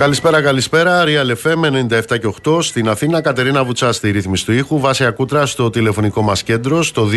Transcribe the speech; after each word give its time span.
Καλησπέρα, 0.00 0.42
καλησπέρα. 0.42 1.04
Real 1.06 1.34
FM 1.42 1.64
97 1.64 2.18
και 2.18 2.32
8 2.44 2.62
στην 2.62 2.88
Αθήνα. 2.88 3.20
Κατερίνα 3.20 3.64
Βουτσά 3.64 3.92
στη 3.92 4.10
ρύθμιση 4.10 4.44
του 4.44 4.52
ήχου. 4.52 4.80
Βάση 4.80 5.04
Ακούτρα 5.04 5.46
στο 5.46 5.70
τηλεφωνικό 5.70 6.22
μας 6.22 6.42
κέντρο 6.42 6.82
στο 6.82 7.08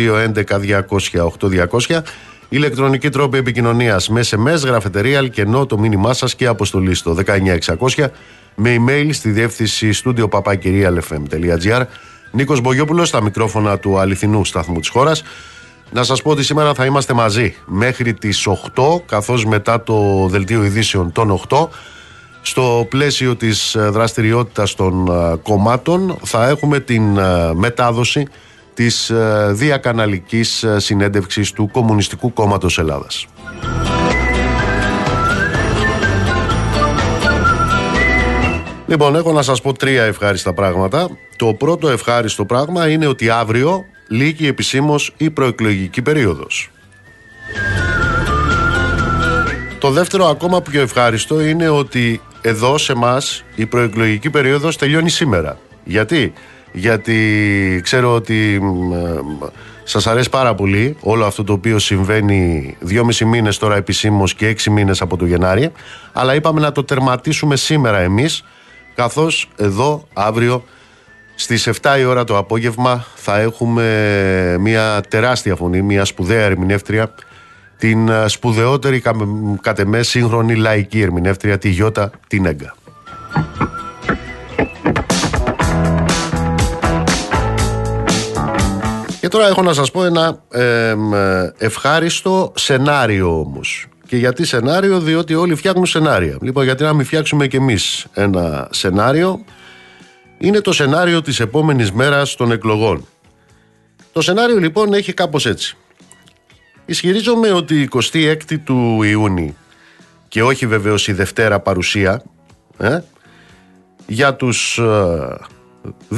211-200-8200. 1.88 2.02
Ηλεκτρονική 2.48 3.08
τρόπη 3.08 3.38
επικοινωνίας 3.38 4.08
με 4.08 4.20
SMS, 4.30 4.64
γραφετερία, 4.64 5.18
αλκενό 5.18 5.66
το 5.66 5.78
μήνυμά 5.78 6.12
σας 6.12 6.34
και 6.34 6.46
αποστολή 6.46 6.94
στο 6.94 7.14
19600 7.14 8.10
με 8.54 8.76
email 8.78 9.08
στη 9.12 9.30
διεύθυνση 9.30 9.92
στούντιο 9.92 10.28
papakirialfm.gr. 10.32 11.82
Νίκος 12.30 12.60
Μπογιόπουλος 12.60 13.08
στα 13.08 13.22
μικρόφωνα 13.22 13.78
του 13.78 13.98
αληθινού 13.98 14.44
σταθμού 14.44 14.80
της 14.80 14.88
χώρας. 14.88 15.22
Να 15.92 16.02
σας 16.02 16.22
πω 16.22 16.30
ότι 16.30 16.44
σήμερα 16.44 16.74
θα 16.74 16.84
είμαστε 16.84 17.12
μαζί 17.12 17.56
μέχρι 17.66 18.14
τις 18.14 18.46
8 18.46 19.00
καθώς 19.06 19.44
μετά 19.44 19.82
το 19.82 20.26
δελτίο 20.30 20.64
ειδήσεων 20.64 21.12
των 21.12 21.30
8 21.30 21.68
στο 22.46 22.86
πλαίσιο 22.88 23.36
της 23.36 23.74
ε, 23.74 23.88
δραστηριότητας 23.88 24.74
των 24.74 25.06
ε, 25.08 25.36
κομμάτων 25.42 26.18
θα 26.22 26.48
έχουμε 26.48 26.80
την 26.80 27.18
ε, 27.18 27.54
μετάδοση 27.54 28.26
της 28.74 29.12
διακαναλικής 29.50 30.64
συνέντευξης 30.76 31.52
του 31.52 31.70
Κομμουνιστικού 31.72 32.32
Κόμματος 32.32 32.78
Ελλάδας. 32.78 33.26
Λοιπόν, 38.86 39.16
έχω 39.16 39.32
να 39.32 39.42
σας 39.42 39.60
πω 39.60 39.72
τρία 39.72 40.02
ευχάριστα 40.02 40.54
πράγματα. 40.54 41.08
Το 41.36 41.54
πρώτο 41.54 41.88
ευχάριστο 41.88 42.44
πράγμα 42.44 42.88
είναι 42.88 43.06
ότι 43.06 43.30
αύριο 43.30 43.84
λύγει 44.08 44.46
επισήμως 44.46 45.14
η 45.16 45.30
προεκλογική 45.30 46.02
περίοδος. 46.02 46.70
Το 49.78 49.90
δεύτερο 49.90 50.26
ακόμα 50.26 50.62
πιο 50.62 50.80
ευχάριστο 50.80 51.40
είναι 51.40 51.68
ότι 51.68 52.20
εδώ 52.46 52.78
σε 52.78 52.92
εμάς 52.92 53.44
η 53.54 53.66
προεκλογική 53.66 54.30
περίοδος 54.30 54.76
τελειώνει 54.76 55.10
σήμερα. 55.10 55.58
Γιατί; 55.84 56.32
Γιατί 56.72 57.80
ξέρω 57.82 58.14
ότι 58.14 58.60
ε, 58.92 59.18
σας 59.84 60.06
αρέσει 60.06 60.30
πάρα 60.30 60.54
πολύ 60.54 60.96
όλο 61.00 61.24
αυτό 61.24 61.44
το 61.44 61.52
οποίο 61.52 61.78
συμβαίνει 61.78 62.76
δυόμισι 62.80 63.24
μήνες 63.24 63.58
τώρα 63.58 63.76
επισήμως 63.76 64.34
και 64.34 64.46
έξι 64.46 64.70
μήνες 64.70 65.00
από 65.00 65.16
το 65.16 65.26
Γενάρη 65.26 65.72
αλλά 66.12 66.34
είπαμε 66.34 66.60
να 66.60 66.72
το 66.72 66.84
τερματίσουμε 66.84 67.56
σήμερα 67.56 67.98
εμείς 67.98 68.44
καθώς 68.94 69.48
εδώ 69.56 70.08
αύριο 70.12 70.64
στις 71.34 71.68
7 71.82 71.96
η 71.98 72.04
ώρα 72.04 72.24
το 72.24 72.36
απόγευμα 72.36 73.06
θα 73.14 73.38
έχουμε 73.38 73.86
μια 74.60 75.00
τεράστια 75.08 75.56
φωνή, 75.56 75.82
μια 75.82 76.04
σπουδαία 76.04 76.44
ερμηνεύτρια 76.44 77.14
την 77.84 78.08
ε, 78.08 78.28
σπουδαιότερη 78.28 79.02
κατ' 79.60 79.78
εμέ 79.78 80.02
σύγχρονη 80.02 80.54
λαϊκή 80.54 81.00
ερμηνεύτρια, 81.00 81.58
τη 81.58 81.68
Γιώτα 81.68 82.10
Τινέγκα. 82.28 82.74
Και 89.20 89.28
τώρα 89.28 89.46
έχω 89.46 89.62
να 89.62 89.72
σας 89.72 89.90
πω 89.90 90.04
ένα 90.04 90.42
ε, 90.50 90.94
ευχάριστο 91.58 92.52
σενάριο 92.56 93.38
όμως. 93.38 93.86
Και 94.06 94.16
γιατί 94.16 94.46
σενάριο, 94.46 95.00
διότι 95.00 95.34
όλοι 95.34 95.54
φτιάχνουν 95.54 95.86
σενάρια. 95.86 96.36
Λοιπόν, 96.40 96.64
γιατί 96.64 96.82
να 96.82 96.92
μην 96.92 97.06
φτιάξουμε 97.06 97.46
κι 97.46 97.56
εμείς 97.56 98.06
ένα 98.12 98.68
σενάριο, 98.70 99.44
είναι 100.38 100.60
το 100.60 100.72
σενάριο 100.72 101.22
της 101.22 101.40
επόμενης 101.40 101.92
μέρας 101.92 102.34
των 102.34 102.52
εκλογών. 102.52 103.06
Το 104.12 104.20
σενάριο 104.20 104.58
λοιπόν 104.58 104.92
έχει 104.92 105.12
κάπως 105.12 105.46
έτσι. 105.46 105.76
Ισχυρίζομαι 106.86 107.52
ότι 107.52 107.80
η 107.80 107.88
26η 107.92 108.58
του 108.64 109.02
Ιούνιου 109.02 109.56
και 110.28 110.42
όχι 110.42 110.66
βεβαίως 110.66 111.08
η 111.08 111.12
Δευτέρα 111.12 111.60
παρουσία 111.60 112.22
ε, 112.78 112.98
για 114.06 114.34
τους 114.34 114.80
2 114.80 115.38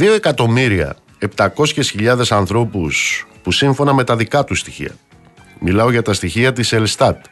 ε, 0.00 0.14
εκατομμύρια 0.14 0.96
700.000 1.36 2.22
ανθρώπους 2.28 3.26
που 3.42 3.52
σύμφωνα 3.52 3.94
με 3.94 4.04
τα 4.04 4.16
δικά 4.16 4.44
τους 4.44 4.58
στοιχεία 4.58 4.94
μιλάω 5.60 5.90
για 5.90 6.02
τα 6.02 6.12
στοιχεία 6.12 6.52
της 6.52 6.72
Ελστάτ 6.72 7.24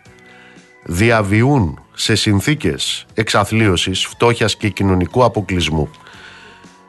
διαβιούν 0.85 1.79
σε 1.95 2.15
συνθήκες 2.15 3.07
εξαθλίωσης, 3.15 4.05
φτώχειας 4.07 4.57
και 4.57 4.69
κοινωνικού 4.69 5.25
αποκλεισμού 5.25 5.91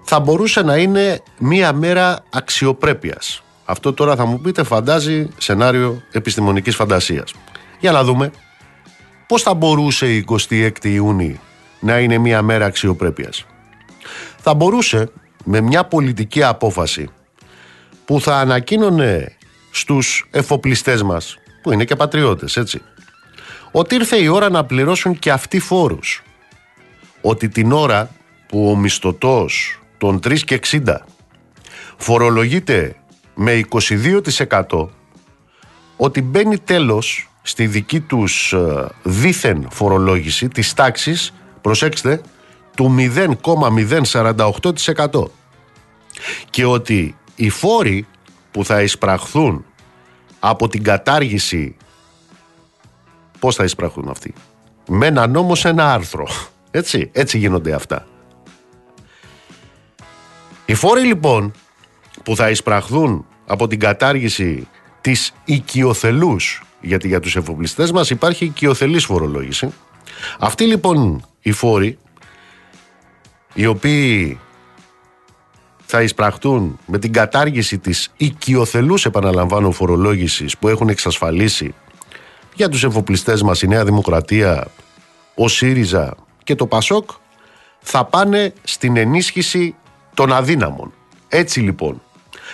θα 0.05 0.19
μπορούσε 0.19 0.61
να 0.61 0.77
είναι 0.77 1.21
μία 1.37 1.73
μέρα 1.73 2.23
αξιοπρέπειας 2.29 3.43
αυτό 3.65 3.93
τώρα 3.93 4.15
θα 4.15 4.25
μου 4.25 4.39
πείτε 4.39 4.63
φαντάζει 4.63 5.27
σενάριο 5.37 6.01
επιστημονικής 6.11 6.75
φαντασίας. 6.75 7.33
Για 7.79 7.91
να 7.91 8.03
δούμε 8.03 8.31
πώς 9.27 9.41
θα 9.41 9.53
μπορούσε 9.53 10.13
η 10.13 10.25
26η 10.27 10.83
Ιούνιου 10.83 11.39
να 11.79 11.99
είναι 11.99 12.17
μια 12.17 12.41
μέρα 12.41 12.65
αξιοπρέπειας. 12.65 13.45
Θα 14.37 14.53
μπορούσε 14.53 15.11
με 15.43 15.61
μια 15.61 15.83
πολιτική 15.83 16.43
απόφαση 16.43 17.09
που 18.05 18.21
θα 18.21 18.35
ανακοίνωνε 18.35 19.37
στους 19.71 20.27
εφοπλιστές 20.31 21.03
μας, 21.03 21.37
που 21.61 21.71
είναι 21.71 21.85
και 21.85 21.95
πατριώτες 21.95 22.57
έτσι, 22.57 22.81
ότι 23.71 23.95
ήρθε 23.95 24.17
η 24.17 24.27
ώρα 24.27 24.49
να 24.49 24.65
πληρώσουν 24.65 25.19
και 25.19 25.31
αυτοί 25.31 25.59
φόρους. 25.59 26.23
Ότι 27.21 27.49
την 27.49 27.71
ώρα 27.71 28.09
που 28.47 28.69
ο 28.69 28.75
μισθωτός 28.75 29.81
των 29.97 30.19
3 30.19 30.43
και 30.43 30.55
60 30.55 30.79
φορολογείται 31.97 32.95
με 33.35 33.61
22% 34.69 34.87
ότι 35.97 36.21
μπαίνει 36.21 36.57
τέλος 36.57 37.29
στη 37.41 37.67
δική 37.67 37.99
τους 37.99 38.53
ε, 38.53 38.87
δίθεν 39.03 39.67
φορολόγηση 39.71 40.47
της 40.47 40.73
τάξης, 40.73 41.33
προσέξτε, 41.61 42.21
του 42.75 42.95
0,048% 42.99 45.25
και 46.49 46.65
ότι 46.65 47.15
οι 47.35 47.49
φόροι 47.49 48.07
που 48.51 48.65
θα 48.65 48.81
εισπραχθούν 48.81 49.65
από 50.39 50.67
την 50.67 50.83
κατάργηση 50.83 51.75
πώς 53.39 53.55
θα 53.55 53.63
εισπραχθούν 53.63 54.09
αυτοί; 54.09 54.33
Με 54.87 55.05
ένα 55.05 55.27
νόμο 55.27 55.55
σε 55.55 55.69
ένα 55.69 55.93
άρθρο. 55.93 56.27
Έτσι, 56.71 57.09
έτσι 57.13 57.37
γίνονται 57.37 57.73
αυτά. 57.73 58.07
Οι 60.65 60.73
φόροι 60.73 61.01
λοιπόν 61.01 61.53
που 62.25 62.35
θα 62.35 62.49
εισπραχθούν 62.49 63.25
από 63.45 63.67
την 63.67 63.79
κατάργηση 63.79 64.67
της 65.01 65.33
οικειοθελούς 65.45 66.63
γιατί 66.81 67.07
για 67.07 67.19
τους 67.19 67.35
εφοπλιστές 67.35 67.91
μας 67.91 68.09
υπάρχει 68.09 68.45
οικειοθελής 68.45 69.05
φορολόγηση 69.05 69.73
αυτοί 70.39 70.65
λοιπόν 70.65 71.25
οι 71.41 71.51
φόροι 71.51 71.97
οι 73.53 73.65
οποίοι 73.65 74.39
θα 75.85 76.01
εισπραχτούν 76.01 76.79
με 76.85 76.99
την 76.99 77.13
κατάργηση 77.13 77.77
της 77.77 78.11
οικειοθελούς 78.17 79.05
επαναλαμβάνω 79.05 79.71
φορολόγησης 79.71 80.57
που 80.57 80.67
έχουν 80.67 80.89
εξασφαλίσει 80.89 81.73
για 82.55 82.69
τους 82.69 82.83
εφοπλιστές 82.83 83.41
μας 83.41 83.61
η 83.61 83.67
Νέα 83.67 83.85
Δημοκρατία, 83.85 84.67
ο 85.35 85.47
ΣΥΡΙΖΑ 85.47 86.15
και 86.43 86.55
το 86.55 86.67
ΠΑΣΟΚ 86.67 87.09
θα 87.79 88.05
πάνε 88.05 88.53
στην 88.63 88.97
ενίσχυση 88.97 89.75
των 90.13 90.33
αδύναμων. 90.33 90.93
Έτσι 91.27 91.59
λοιπόν 91.59 92.01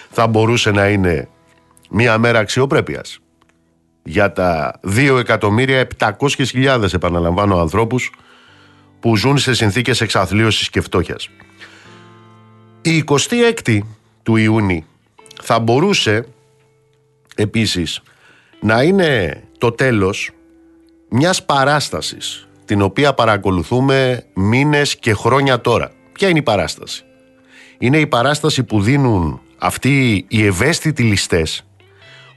θα 0.09 0.27
μπορούσε 0.27 0.71
να 0.71 0.87
είναι 0.87 1.29
μια 1.89 2.17
μέρα 2.17 2.39
αξιοπρέπειας 2.39 3.19
για 4.03 4.31
τα 4.31 4.79
2.700.000 4.87 6.93
επαναλαμβάνω 6.93 7.59
ανθρώπους 7.59 8.11
που 8.99 9.17
ζουν 9.17 9.37
σε 9.37 9.53
συνθήκες 9.53 10.01
εξαθλίωσης 10.01 10.69
και 10.69 10.81
φτώχειας. 10.81 11.29
Η 12.81 13.03
26η 13.07 13.79
του 14.23 14.35
Ιούνιου 14.35 14.83
θα 15.41 15.59
μπορούσε 15.59 16.27
επίσης 17.35 18.01
να 18.59 18.83
είναι 18.83 19.43
το 19.57 19.71
τέλος 19.71 20.31
μιας 21.09 21.45
παράστασης 21.45 22.47
την 22.65 22.81
οποία 22.81 23.13
παρακολουθούμε 23.13 24.25
μήνες 24.33 24.95
και 24.95 25.13
χρόνια 25.13 25.61
τώρα. 25.61 25.91
Ποια 26.11 26.29
είναι 26.29 26.39
η 26.39 26.41
παράσταση; 26.41 27.03
Είναι 27.77 27.97
η 27.97 28.07
παράσταση 28.07 28.63
που 28.63 28.81
δίνουν 28.81 29.41
αυτοί 29.61 30.25
οι 30.27 30.45
ευαίσθητοι 30.45 31.03
ληστές 31.03 31.65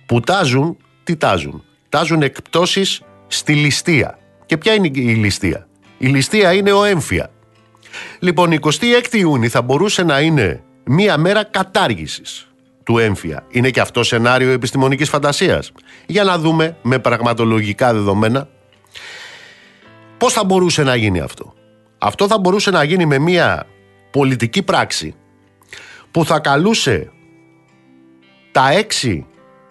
που 0.06 0.20
τάζουν, 0.20 0.76
τι 1.04 1.16
τάζουν; 1.16 1.64
Τάζουν 1.88 2.22
εκπτώσεις 2.22 3.02
στη 3.26 3.54
ληστεία. 3.54 4.18
Και 4.46 4.56
ποια 4.56 4.74
είναι 4.74 4.86
η 4.86 5.14
ληστεία; 5.14 5.66
Η 5.98 6.06
ληστεία 6.06 6.52
είναι 6.52 6.72
ο 6.72 6.84
έμφυα. 6.84 7.30
Λοιπόν, 8.18 8.52
26 8.52 9.12
Ιούνιου 9.12 9.50
θα 9.50 9.62
μπορούσε 9.62 10.02
να 10.02 10.20
είναι 10.20 10.62
μία 10.84 11.16
μέρα 11.18 11.44
κατάργησης 11.44 12.48
του 12.84 12.98
έμφυα. 12.98 13.46
Είναι 13.50 13.70
και 13.70 13.80
αυτό 13.80 14.02
σενάριο 14.02 14.50
επιστημονικής 14.50 15.08
φαντασίας. 15.08 15.72
Για 16.06 16.24
να 16.24 16.38
δούμε 16.38 16.76
με 16.82 16.98
πραγματολογικά 16.98 17.92
δεδομένα 17.92 18.48
πώς 20.18 20.32
θα 20.32 20.44
μπορούσε 20.44 20.82
να 20.82 20.96
γίνει 20.96 21.20
αυτό. 21.20 21.54
Αυτό 21.98 22.26
θα 22.26 22.38
μπορούσε 22.38 22.70
να 22.70 22.82
γίνει 22.82 23.06
με 23.06 23.18
μία 23.18 23.66
πολιτική 24.10 24.62
πράξη 24.62 25.14
που 26.14 26.24
θα 26.24 26.38
καλούσε 26.38 27.12
τα 28.52 28.70
έξι, 28.70 29.26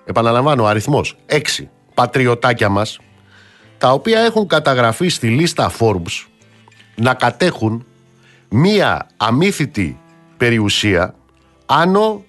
επαναλαμβάνω 0.05 0.63
ο 0.63 0.67
αριθμός, 0.67 1.17
έξι 1.25 1.69
πατριωτάκια 1.93 2.69
μας, 2.69 2.99
τα 3.77 3.91
οποία 3.91 4.19
έχουν 4.19 4.47
καταγραφεί 4.47 5.07
στη 5.07 5.27
λίστα 5.27 5.71
Forbes 5.79 6.25
να 6.95 7.13
κατέχουν 7.13 7.85
μία 8.49 9.07
αμύθιτη 9.17 9.99
περιουσία 10.37 11.15
άνω 11.65 12.23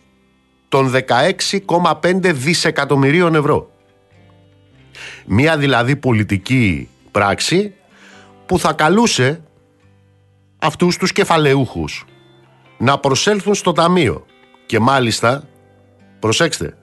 των 0.69 0.93
16,5 1.67 2.33
δισεκατομμυρίων 2.35 3.35
ευρώ. 3.35 3.71
Μία 5.27 5.57
δηλαδή 5.57 5.97
πολιτική 5.97 6.89
πράξη 7.11 7.75
που 8.47 8.59
θα 8.59 8.73
καλούσε 8.73 9.43
αυτούς 10.59 10.97
τους 10.97 11.13
κεφαλαιούχους 11.13 12.05
να 12.79 12.99
προσέλθουν 12.99 13.55
στο 13.55 13.73
ταμείο 13.73 14.27
και 14.67 14.79
μάλιστα, 14.79 15.49
προσέξτε, 16.19 16.77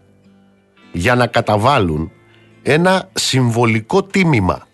για 0.91 1.15
να 1.15 1.27
καταβάλουν 1.27 2.11
ένα 2.61 3.09
συμβολικό 3.13 4.03
τίμημα. 4.03 4.67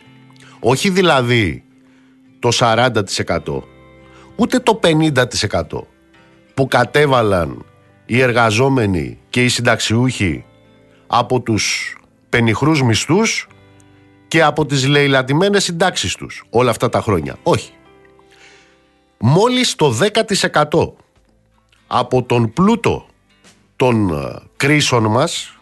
Όχι 0.59 0.89
δηλαδή 0.89 1.63
το 2.39 2.49
40% 2.59 2.91
ούτε 4.35 4.59
το 4.59 4.79
50% 4.83 5.11
που 6.53 6.67
κατέβαλαν 6.67 7.65
οι 8.05 8.21
εργαζόμενοι 8.21 9.19
και 9.29 9.43
οι 9.43 9.47
συνταξιούχοι 9.47 10.45
από 11.07 11.41
τους 11.41 11.95
πενιχρούς 12.29 12.81
μισθούς 12.83 13.47
και 14.27 14.43
από 14.43 14.65
τις 14.65 14.87
λαιλατημένες 14.87 15.63
συντάξεις 15.63 16.15
τους 16.15 16.43
όλα 16.49 16.69
αυτά 16.69 16.89
τα 16.89 17.01
χρόνια. 17.01 17.37
Όχι. 17.43 17.71
Μόλις 19.17 19.75
το 19.75 19.91
10% 19.91 20.93
από 21.87 22.23
τον 22.23 22.53
πλούτο 22.53 23.05
των 23.75 24.09
ε, 24.09 24.39
κρίσεων 24.57 25.05
μας, 25.05 25.57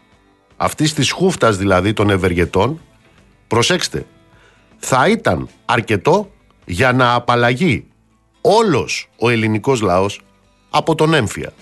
αυτής 0.57 0.93
της 0.93 1.11
χούφτας 1.11 1.57
δηλαδή 1.57 1.93
των 1.93 2.09
ευεργετών, 2.09 2.81
προσέξτε, 3.47 4.05
θα 4.77 5.07
ήταν 5.09 5.49
αρκετό 5.65 6.29
για 6.65 6.91
να 6.91 7.13
απαλλαγεί 7.13 7.85
όλος 8.41 9.09
ο 9.19 9.29
ελληνικός 9.29 9.81
λαός 9.81 10.21
από 10.69 10.95
τον 10.95 11.13
έμφυα. 11.13 11.53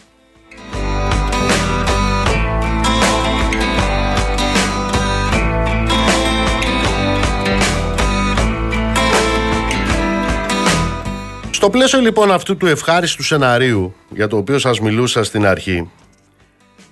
Στο 11.64 11.72
πλαίσιο 11.72 12.00
λοιπόν 12.00 12.32
αυτού 12.32 12.58
του 12.58 12.68
ευχάριστου 12.68 13.24
σεναρίου 13.24 13.96
για 14.10 14.28
το 14.28 14.38
οποίο 14.38 14.60
σας 14.60 14.80
μιλούσα 14.80 15.24
στην 15.24 15.46
αρχή 15.46 15.90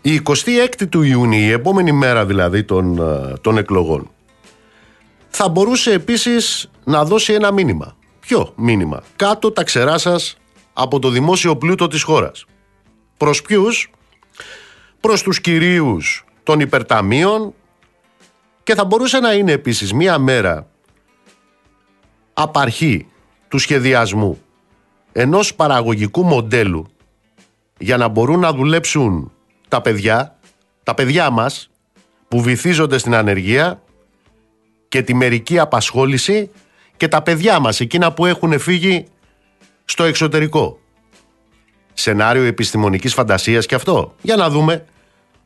η 0.01 0.21
26η 0.23 0.87
του 0.89 1.01
Ιούνιου, 1.01 1.39
η 1.39 1.51
επόμενη 1.51 1.91
μέρα 1.91 2.25
δηλαδή 2.25 2.63
των, 2.63 2.97
ε, 2.97 3.33
των 3.41 3.57
εκλογών 3.57 4.09
θα 5.29 5.49
μπορούσε 5.49 5.93
επίσης 5.93 6.69
να 6.83 7.05
δώσει 7.05 7.33
ένα 7.33 7.51
μήνυμα. 7.51 7.95
Ποιο 8.19 8.53
μήνυμα; 8.55 9.03
Κάτω 9.15 9.51
τα 9.51 9.63
ξερά 9.63 9.97
σας 9.97 10.37
από 10.73 10.99
το 10.99 11.09
δημόσιο 11.09 11.57
πλούτο 11.57 11.87
της 11.87 12.03
χώρας. 12.03 12.45
Προς 13.17 13.41
ποιους; 13.41 13.91
Προς 14.99 15.21
τους 15.21 15.41
κυρίους 15.41 16.25
των 16.43 16.59
υπερταμείων 16.59 17.53
και 18.63 18.75
θα 18.75 18.85
μπορούσε 18.85 19.19
να 19.19 19.33
είναι 19.33 19.51
επίσης 19.51 19.93
μία 19.93 20.17
μέρα 20.17 20.67
απαρχή 22.33 23.07
του 23.47 23.57
σχεδιασμού 23.57 24.41
ενός 25.11 25.55
παραγωγικού 25.55 26.23
μοντέλου 26.23 26.87
για 27.77 27.97
να 27.97 28.07
μπορούν 28.07 28.39
να 28.39 28.53
δουλέψουν 28.53 29.31
τα 29.67 29.81
παιδιά, 29.81 30.39
τα 30.83 30.93
παιδιά 30.93 31.29
μας 31.29 31.69
που 32.27 32.41
βυθίζονται 32.41 32.97
στην 32.97 33.15
ανεργία 33.15 33.81
και 34.87 35.01
τη 35.01 35.13
μερική 35.13 35.59
απασχόληση 35.59 36.49
και 36.97 37.07
τα 37.07 37.21
παιδιά 37.21 37.59
μας, 37.59 37.79
εκείνα 37.79 38.13
που 38.13 38.25
έχουν 38.25 38.59
φύγει 38.59 39.05
στο 39.85 40.03
εξωτερικό. 40.03 40.79
Σενάριο 41.93 42.43
επιστημονικής 42.43 43.13
φαντασίας 43.13 43.65
και 43.65 43.75
αυτό. 43.75 44.15
Για 44.21 44.35
να 44.35 44.49
δούμε 44.49 44.85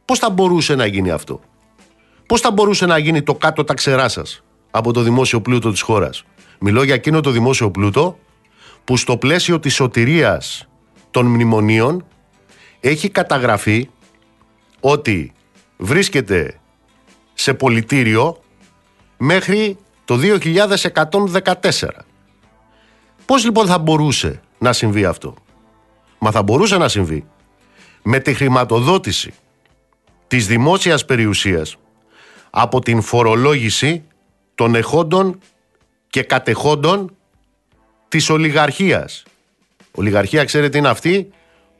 πώς 0.05 0.19
θα 0.19 0.29
μπορούσε 0.29 0.75
να 0.75 0.85
γίνει 0.85 1.11
αυτό. 1.11 1.39
Πώς 2.25 2.41
θα 2.41 2.51
μπορούσε 2.51 2.85
να 2.85 2.97
γίνει 2.97 3.23
το 3.23 3.35
κάτω 3.35 3.63
τα 3.63 3.73
ξερά 3.73 4.09
σας 4.09 4.43
από 4.71 4.93
το 4.93 5.01
δημόσιο 5.01 5.41
πλούτο 5.41 5.71
της 5.71 5.81
χώρας. 5.81 6.23
Μιλώ 6.59 6.83
για 6.83 6.93
εκείνο 6.93 7.21
το 7.21 7.31
δημόσιο 7.31 7.71
πλούτο 7.71 8.19
που 8.85 8.97
στο 8.97 9.17
πλαίσιο 9.17 9.59
της 9.59 9.73
σωτηρίας 9.73 10.67
των 11.11 11.25
μνημονίων 11.25 12.05
έχει 12.79 13.09
καταγραφεί 13.09 13.89
ότι 14.79 15.33
βρίσκεται 15.77 16.59
σε 17.33 17.53
πολιτήριο 17.53 18.37
μέχρι 19.17 19.77
το 20.05 20.19
2114. 20.41 21.71
Πώς 23.25 23.43
λοιπόν 23.43 23.65
θα 23.65 23.77
μπορούσε 23.77 24.41
να 24.57 24.73
συμβεί 24.73 25.05
αυτό; 25.05 25.33
Μα 26.19 26.31
θα 26.31 26.43
μπορούσε 26.43 26.77
να 26.77 26.87
συμβεί 26.87 27.25
με 28.01 28.19
τη 28.19 28.33
χρηματοδότηση 28.33 29.33
της 30.27 30.47
δημόσιας 30.47 31.05
περιουσίας 31.05 31.75
από 32.49 32.79
την 32.79 33.01
φορολόγηση 33.01 34.03
των 34.55 34.75
εχόντων 34.75 35.39
και 36.09 36.23
κατεχόντων 36.23 37.14
της 38.07 38.29
ολιγαρχίας. 38.29 39.23
Ολιγαρχία 39.91 40.43
ξέρετε 40.43 40.77
είναι 40.77 40.87
αυτή 40.87 41.29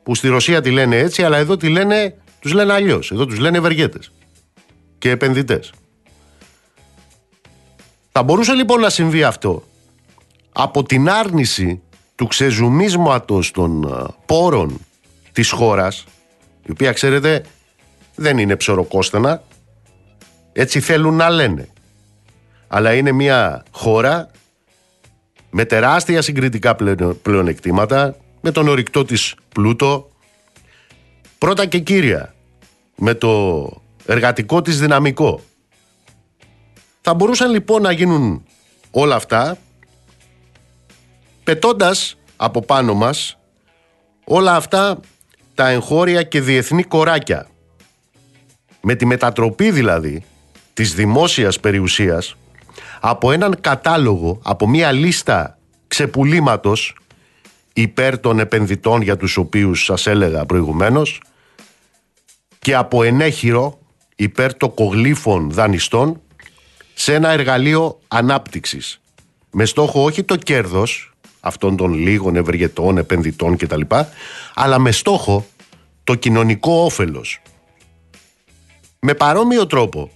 που 0.03 0.15
στη 0.15 0.27
Ρωσία 0.27 0.61
τη 0.61 0.71
λένε 0.71 0.97
έτσι 0.97 1.23
αλλά 1.23 1.37
εδώ 1.37 1.57
τη 1.57 1.69
λένε, 1.69 2.15
τους 2.39 2.53
λένε 2.53 2.73
αλλιώς. 2.73 3.11
Εδώ 3.11 3.25
τους 3.25 3.39
λένε 3.39 3.57
ευεργέτες 3.57 4.11
και 4.97 5.09
επενδυτές. 5.09 5.71
Θα 8.11 8.23
μπορούσε 8.23 8.53
λοιπόν 8.53 8.79
να 8.79 8.89
συμβεί 8.89 9.23
αυτό 9.23 9.63
από 10.51 10.83
την 10.83 11.09
άρνηση 11.09 11.81
του 12.15 12.27
ξεζουμίσματος 12.27 13.51
των 13.51 13.83
ε, 13.83 14.13
πόρων 14.25 14.79
της 15.31 15.51
χώρας, 15.51 16.05
η 16.65 16.71
οποία 16.71 16.91
ξέρετε 16.91 17.43
δεν 18.15 18.37
είναι 18.37 18.55
ψωροκόστανα, 18.55 19.43
έτσι 20.53 20.79
θέλουν 20.79 21.15
να 21.15 21.29
λένε. 21.29 21.69
Αλλά 22.67 22.93
είναι 22.93 23.11
μια 23.11 23.63
χώρα 23.71 24.31
με 25.57 25.65
τεράστια 25.65 26.21
συγκριτικά 26.21 26.75
πλεονεκτήματα, 27.21 28.15
με 28.41 28.51
τον 28.51 28.67
ορυκτό 28.67 29.05
της 29.05 29.35
πλούτο, 29.53 30.09
πρώτα 31.37 31.65
και 31.65 31.79
κύρια, 31.79 32.35
με 32.95 33.13
το 33.13 33.63
εργατικό 34.05 34.61
της 34.61 34.79
δυναμικό, 34.79 35.41
θα 37.01 37.13
μπορούσαν 37.13 37.51
λοιπόν 37.51 37.81
να 37.81 37.91
γίνουν 37.91 38.43
όλα 38.91 39.15
αυτά 39.15 39.57
πετώντας 41.43 42.17
από 42.35 42.61
πάνω 42.61 42.93
μας 42.93 43.37
όλα 44.23 44.55
αυτά 44.55 44.99
τα 45.53 45.69
εγχώρια 45.69 46.23
και 46.23 46.41
διεθνή 46.41 46.83
κοράκια. 46.83 47.47
Με 48.81 48.95
τη 48.95 49.05
μετατροπή 49.05 49.71
δηλαδή 49.71 50.23
της 50.73 50.93
δημόσιας 50.93 51.59
περιουσίας 51.59 52.35
από 53.07 53.31
έναν 53.31 53.57
κατάλογο, 53.61 54.39
από 54.43 54.67
μία 54.67 54.91
λίστα 54.91 55.57
ξεπουλήματος 55.87 56.95
υπέρ 57.73 58.19
των 58.19 58.39
επενδυτών 58.39 59.01
για 59.01 59.17
τους 59.17 59.37
οποίους 59.37 59.83
σας 59.83 60.07
έλεγα 60.07 60.45
προηγουμένως 60.45 61.21
και 62.59 62.75
από 62.75 63.03
ενέχειρο 63.03 63.79
υπέρ 64.15 64.57
των 64.57 64.73
κογλήφων 64.73 65.51
δανειστών 65.51 66.21
σε 66.93 67.13
ένα 67.13 67.29
εργαλείο 67.29 67.99
ανάπτυξης 68.07 69.01
με 69.51 69.65
στόχο 69.65 70.03
όχι 70.03 70.23
το 70.23 70.35
κέρδος 70.35 71.13
αυτών 71.39 71.75
των 71.75 71.93
λίγων 71.93 72.35
ευεργετών, 72.35 72.97
επενδυτών 72.97 73.57
κτλ. 73.57 73.81
αλλά 74.53 74.79
με 74.79 74.91
στόχο 74.91 75.45
το 76.03 76.15
κοινωνικό 76.15 76.83
όφελος. 76.83 77.41
Με 78.99 79.13
παρόμοιο 79.13 79.67
τρόπο, 79.67 80.11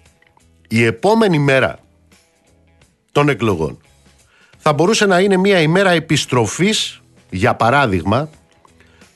η 0.67 0.83
επόμενη 0.83 1.39
μέρα 1.39 1.79
των 3.11 3.29
εκλογών 3.29 3.77
θα 4.59 4.73
μπορούσε 4.73 5.05
να 5.05 5.19
είναι 5.19 5.37
μια 5.37 5.61
ημέρα 5.61 5.89
επιστροφής, 5.89 7.01
για 7.29 7.55
παράδειγμα, 7.55 8.29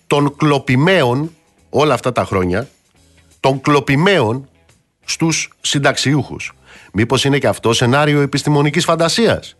των 0.07 0.35
κλοπημαίων 0.35 1.31
όλα 1.69 1.93
αυτά 1.93 2.11
τα 2.11 2.25
χρόνια, 2.25 2.69
των 3.39 3.61
κλοπημαίων 3.61 4.49
στους 5.05 5.49
συνταξιούχους. 5.61 6.53
Μήπως 6.93 7.25
είναι 7.25 7.37
και 7.37 7.47
αυτό 7.47 7.73
σενάριο 7.73 8.21
επιστημονικής 8.21 8.83
φαντασίας; 8.83 9.57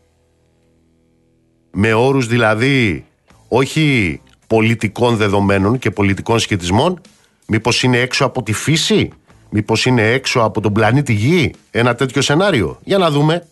Με 1.71 1.93
όρους 1.93 2.27
δηλαδή 2.27 3.05
όχι 3.47 4.21
πολιτικών 4.47 5.15
δεδομένων 5.15 5.79
και 5.79 5.91
πολιτικών 5.91 6.39
σχετισμών, 6.39 7.01
μήπως 7.47 7.83
είναι 7.83 7.97
έξω 7.97 8.25
από 8.25 8.43
τη 8.43 8.53
φύση, 8.53 9.09
μήπως 9.49 9.85
είναι 9.85 10.11
έξω 10.11 10.39
από 10.39 10.61
τον 10.61 10.73
πλανήτη 10.73 11.13
Γη, 11.13 11.53
ένα 11.71 11.95
τέτοιο 11.95 12.21
σενάριο; 12.21 12.79
Για 12.83 12.97
να 12.97 13.11
δούμε. 13.11 13.47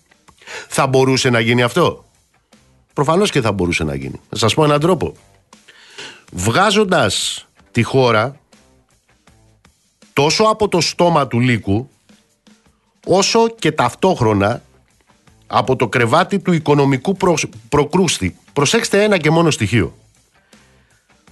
Θα 0.68 0.88
μπορούσε 0.88 1.30
να 1.30 1.40
γίνει 1.40 1.62
αυτό; 1.62 2.06
Προφανώς 2.94 3.32
και 3.32 3.42
θα 3.42 3.52
μπορούσε 3.52 3.84
να 3.84 3.96
γίνει. 3.96 4.20
Θα 4.30 4.38
σας 4.38 4.54
πω 4.54 4.64
έναν 4.64 4.80
τρόπο. 4.80 5.16
Βγάζοντας 6.32 7.46
τη 7.72 7.84
χώρα 7.84 8.40
τόσο 10.14 10.44
από 10.44 10.68
το 10.68 10.82
στόμα 10.82 11.28
του 11.28 11.40
λύκου 11.40 11.90
όσο 13.06 13.50
και 13.50 13.72
ταυτόχρονα 13.72 14.62
από 15.48 15.76
το 15.76 15.88
κρεβάτι 15.88 16.40
του 16.40 16.52
οικονομικού 16.52 17.18
προκρούστη. 17.70 18.38
Προσέξτε 18.54 19.04
ένα 19.04 19.18
και 19.18 19.30
μόνο 19.30 19.52
στοιχείο. 19.52 19.96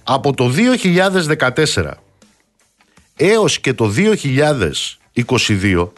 Από 0.02 0.34
το 0.34 0.52
2014 1.76 1.90
έως 3.16 3.60
και 3.60 3.74
το 3.74 3.92
2022 5.16 5.88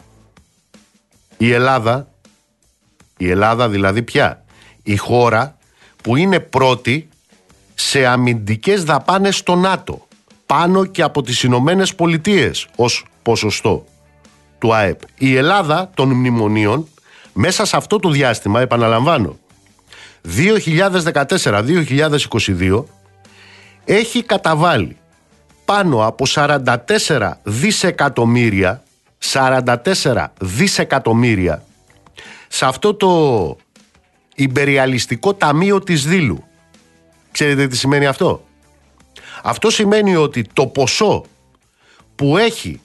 η 1.37 1.51
Ελλάδα, 1.51 2.12
η 3.23 3.29
Ελλάδα 3.29 3.69
δηλαδή 3.69 4.01
πια, 4.01 4.43
η 4.83 4.95
χώρα 4.95 5.57
που 6.03 6.15
είναι 6.15 6.39
πρώτη 6.39 7.09
σε 7.73 8.05
αμυντικές 8.05 8.83
δαπάνες 8.83 9.37
στο 9.37 9.55
ΝΑΤΟ 9.55 10.07
πάνω 10.45 10.85
και 10.85 11.01
από 11.01 11.21
τις 11.21 11.43
Ηνωμένες 11.43 11.95
Πολιτείες 11.95 12.67
ως 12.75 13.05
ποσοστό 13.21 13.85
του 14.59 14.73
ΑΕΠ. 14.73 14.99
Η 15.17 15.35
Ελλάδα 15.35 15.89
των 15.93 16.09
μνημονίων 16.09 16.87
μέσα 17.33 17.65
σε 17.65 17.77
αυτό 17.77 17.99
το 17.99 18.09
διάστημα, 18.09 18.61
επαναλαμβάνω, 18.61 19.37
2014-2022 22.63 22.83
έχει 23.85 24.23
καταβάλει 24.23 24.97
πάνω 25.65 26.07
από 26.07 26.25
44 26.29 27.31
δισεκατομμύρια 27.43 28.83
44 29.33 30.25
δισεκατομμύρια 30.39 31.63
σε 32.55 32.65
αυτό 32.65 32.93
το 32.93 33.57
υπεριαλιστικό 34.35 35.33
ταμείο 35.33 35.79
της 35.79 36.05
Δήλου. 36.05 36.43
Ξέρετε 37.31 37.67
τι 37.67 37.77
σημαίνει 37.77 38.05
αυτό; 38.05 38.45
Αυτό 39.43 39.69
σημαίνει 39.69 40.15
ότι 40.15 40.43
το 40.53 40.67
ποσό 40.67 41.25
που 42.15 42.37
έχει 42.37 42.81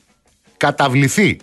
καταβληθεί 0.57 1.37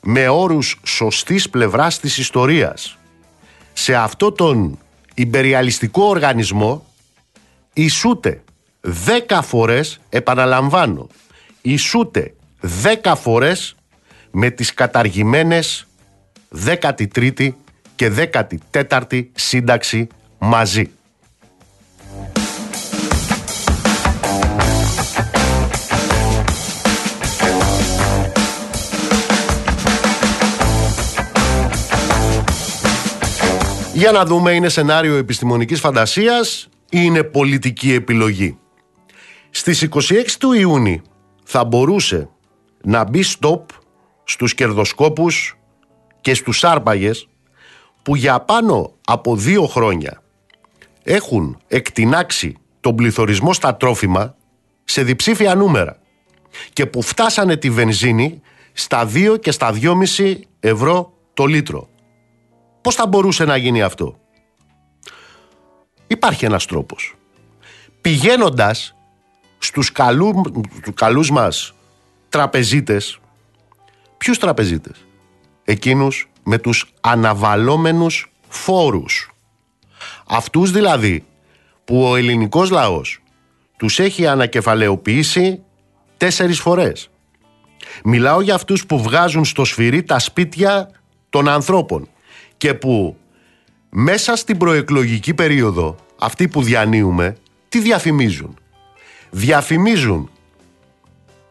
με 0.00 0.28
όρους 0.28 0.80
σωστής 0.84 1.50
πλευράς 1.50 2.00
της 2.00 2.18
ιστορίας 2.18 2.98
σε 3.72 3.94
αυτό 3.94 4.32
τον 4.32 4.78
υπεριαλιστικό 5.14 6.04
οργανισμό 6.04 6.86
ισούται 7.72 8.42
δέκα 8.80 9.42
φορές, 9.42 10.00
επαναλαμβάνω, 10.08 11.06
ισούται 11.60 12.34
δέκα 12.60 13.14
φορές 13.14 13.74
με 14.30 14.50
τις 14.50 14.74
καταργημένες 14.74 15.86
13η 16.66 17.48
και 17.94 18.30
14η 18.70 19.26
σύνταξη 19.34 20.06
μαζί. 20.38 20.90
Για 33.94 34.12
να 34.12 34.24
δούμε, 34.24 34.52
είναι 34.52 34.68
σενάριο 34.68 35.16
επιστημονικής 35.16 35.80
φαντασίας 35.80 36.68
ή 36.90 36.98
είναι 37.02 37.22
πολιτική 37.22 37.92
επιλογή; 37.92 38.58
Στις 39.50 39.82
26 39.82 40.36
του 40.38 40.52
Ιούνιου 40.52 41.02
θα 41.44 41.64
μπορούσε 41.64 42.28
να 42.82 43.04
μπει 43.04 43.24
stop 43.38 43.60
στους 44.24 44.54
κερδοσκόπους 44.54 45.58
και 46.24 46.34
στους 46.34 46.64
άρπαγες 46.64 47.28
που 48.02 48.16
για 48.16 48.40
πάνω 48.40 48.92
από 49.04 49.36
δύο 49.36 49.66
χρόνια 49.66 50.22
έχουν 51.02 51.58
εκτινάξει 51.68 52.56
τον 52.80 52.94
πληθωρισμό 52.94 53.52
στα 53.52 53.76
τρόφιμα 53.76 54.34
σε 54.84 55.02
διψήφια 55.02 55.54
νούμερα 55.54 55.98
και 56.72 56.86
που 56.86 57.02
φτάσανε 57.02 57.56
τη 57.56 57.70
βενζίνη 57.70 58.40
στα 58.72 59.10
2 59.14 59.40
και 59.40 59.50
στα 59.50 59.74
2,5 59.80 60.36
ευρώ 60.60 61.12
το 61.34 61.44
λίτρο. 61.44 61.88
Πώς 62.80 62.94
θα 62.94 63.06
μπορούσε 63.06 63.44
να 63.44 63.56
γίνει 63.56 63.82
αυτό; 63.82 64.18
Υπάρχει 66.06 66.44
ένας 66.44 66.66
τρόπος. 66.66 67.14
Πηγαίνοντας 68.00 68.94
στους 69.58 69.92
καλού, 69.92 70.42
καλούς 70.94 71.30
μας 71.30 71.74
τραπεζίτες, 72.28 73.18
ποιους 74.16 74.38
τραπεζίτες, 74.38 75.06
εκείνους 75.64 76.28
με 76.42 76.58
τους 76.58 76.92
αναβαλόμενους 77.00 78.32
φόρους. 78.48 79.30
Αυτούς 80.26 80.70
δηλαδή 80.70 81.24
που 81.84 82.04
ο 82.04 82.16
ελληνικός 82.16 82.70
λαός 82.70 83.22
τους 83.76 83.98
έχει 83.98 84.26
ανακεφαλαιοποιήσει 84.26 85.60
τέσσερις 86.16 86.60
φορές. 86.60 87.10
Μιλάω 88.04 88.40
για 88.40 88.54
αυτούς 88.54 88.86
που 88.86 89.02
βγάζουν 89.02 89.44
στο 89.44 89.64
σφυρί 89.64 90.02
τα 90.02 90.18
σπίτια 90.18 90.90
των 91.30 91.48
ανθρώπων 91.48 92.08
και 92.56 92.74
που 92.74 93.16
μέσα 93.90 94.36
στην 94.36 94.58
προεκλογική 94.58 95.34
περίοδο, 95.34 95.96
αυτοί 96.18 96.48
που 96.48 96.62
διανύουμε, 96.62 97.36
τι 97.68 97.80
διαφημίζουν; 97.80 98.58
Διαφημίζουν 99.30 100.30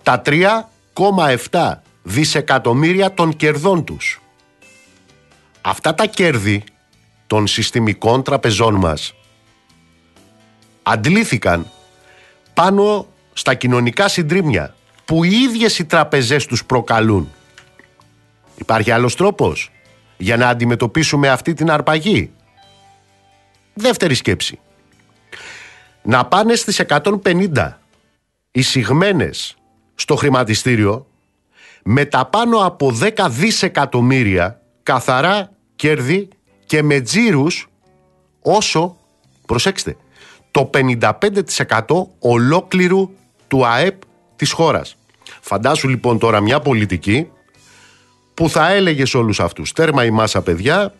τα 0.03 0.21
3,7 0.25 1.73
δισεκατομμύρια 2.03 3.13
των 3.13 3.35
κερδών 3.35 3.83
τους. 3.83 4.21
Αυτά 5.61 5.93
τα 5.93 6.05
κέρδη 6.05 6.63
των 7.27 7.47
συστημικών 7.47 8.23
τραπεζών 8.23 8.75
μας 8.75 9.13
αντλήθηκαν 10.83 11.71
πάνω 12.53 13.07
στα 13.33 13.53
κοινωνικά 13.53 14.07
συντρίμια 14.07 14.75
που 15.05 15.23
οι 15.23 15.29
ίδιες 15.31 15.79
οι 15.79 15.85
τραπεζές 15.85 16.45
τους 16.45 16.65
προκαλούν. 16.65 17.31
Υπάρχει 18.55 18.91
άλλος 18.91 19.15
τρόπος 19.15 19.71
για 20.17 20.37
να 20.37 20.47
αντιμετωπίσουμε 20.47 21.29
αυτή 21.29 21.53
την 21.53 21.71
αρπαγή; 21.71 22.31
Δεύτερη 23.73 24.13
σκέψη. 24.13 24.59
Να 26.01 26.25
πάνε 26.25 26.55
στις 26.55 26.79
150 26.79 27.79
εισηγμένες 28.51 29.55
στο 29.95 30.15
χρηματιστήριο 30.15 31.07
με 31.83 32.05
τα 32.05 32.25
πάνω 32.25 32.57
από 32.57 32.91
10 33.01 33.27
δισεκατομμύρια 33.29 34.61
καθαρά 34.83 35.51
κέρδη 35.75 36.27
και 36.65 36.83
με 36.83 36.99
τζίρους 36.99 37.67
όσο, 38.41 38.95
προσέξτε, 39.45 39.97
το 40.51 40.69
55% 40.73 41.41
ολόκληρου 42.19 43.09
του 43.47 43.65
ΑΕΠ 43.65 44.01
της 44.35 44.51
χώρας. 44.51 44.95
Φαντάσου 45.41 45.87
λοιπόν 45.87 46.19
τώρα 46.19 46.39
μια 46.39 46.59
πολιτική 46.59 47.27
που 48.33 48.49
θα 48.49 48.71
έλεγε 48.71 49.05
σε 49.05 49.17
όλους 49.17 49.39
αυτούς 49.39 49.71
τέρμα 49.71 50.05
η 50.05 50.11
μάσα 50.11 50.41
παιδιά, 50.41 50.93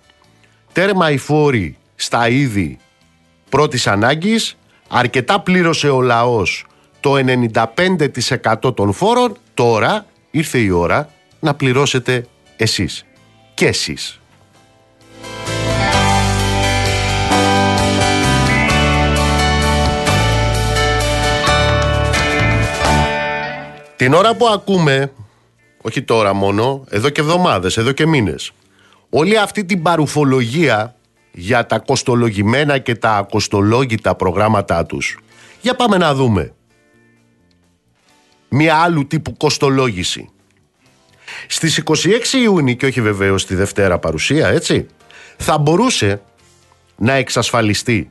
τέρμα 0.72 1.12
οι 1.12 1.18
φόροι 1.18 1.78
στα 1.96 2.30
είδη 2.30 2.78
πρώτης 3.50 3.88
ανάγκης, 3.88 4.58
αρκετά 4.88 5.40
πλήρωσε 5.40 5.90
ο 5.90 6.02
λαός 6.02 6.66
το 7.00 7.14
95% 8.64 8.76
των 8.76 8.94
φόρων, 8.94 9.38
τώρα 9.54 10.06
ήρθε 10.36 10.58
η 10.58 10.70
ώρα 10.70 11.10
να 11.40 11.54
πληρώσετε 11.54 12.26
εσείς 12.58 13.06
και 13.54 13.66
εσείς. 13.68 14.20
Την 23.96 24.14
ώρα 24.14 24.36
που 24.36 24.48
ακούμε 24.48 25.12
όχι 25.82 26.02
τώρα 26.02 26.34
μόνο, 26.34 26.84
εδώ 26.90 27.10
και 27.10 27.22
εβδομάδες, 27.22 27.78
εδώ 27.78 27.92
και 27.92 28.06
μήνες. 28.06 28.52
Όλη 29.10 29.38
αυτή 29.38 29.66
την 29.66 29.82
παρουφολογία 29.82 30.96
για 31.32 31.66
τα 31.66 31.80
κοστολογημένα 31.80 32.78
και 32.78 32.96
τα 32.96 33.16
ακοστολόγητα 33.16 34.16
προγράμματά 34.16 34.86
τους. 34.86 35.20
Για 35.62 35.76
πάμε 35.76 35.98
να 35.98 36.14
δούμε. 36.14 36.54
Μία 38.56 38.76
άλλου 38.76 39.08
τύπου 39.08 39.38
κοστολόγηση. 39.38 40.30
Στις 41.48 41.84
26 41.86 42.34
Ιούνιου 42.44 42.76
και 42.76 42.86
όχι 42.86 43.02
βεβαίως 43.02 43.46
τη 43.46 43.56
Δευτέρα 43.56 44.00
παρουσία, 44.00 44.48
έτσι, 44.48 44.88
θα 45.38 45.58
μπορούσε 45.58 46.22
να 46.96 47.14
εξασφαλιστεί 47.14 48.10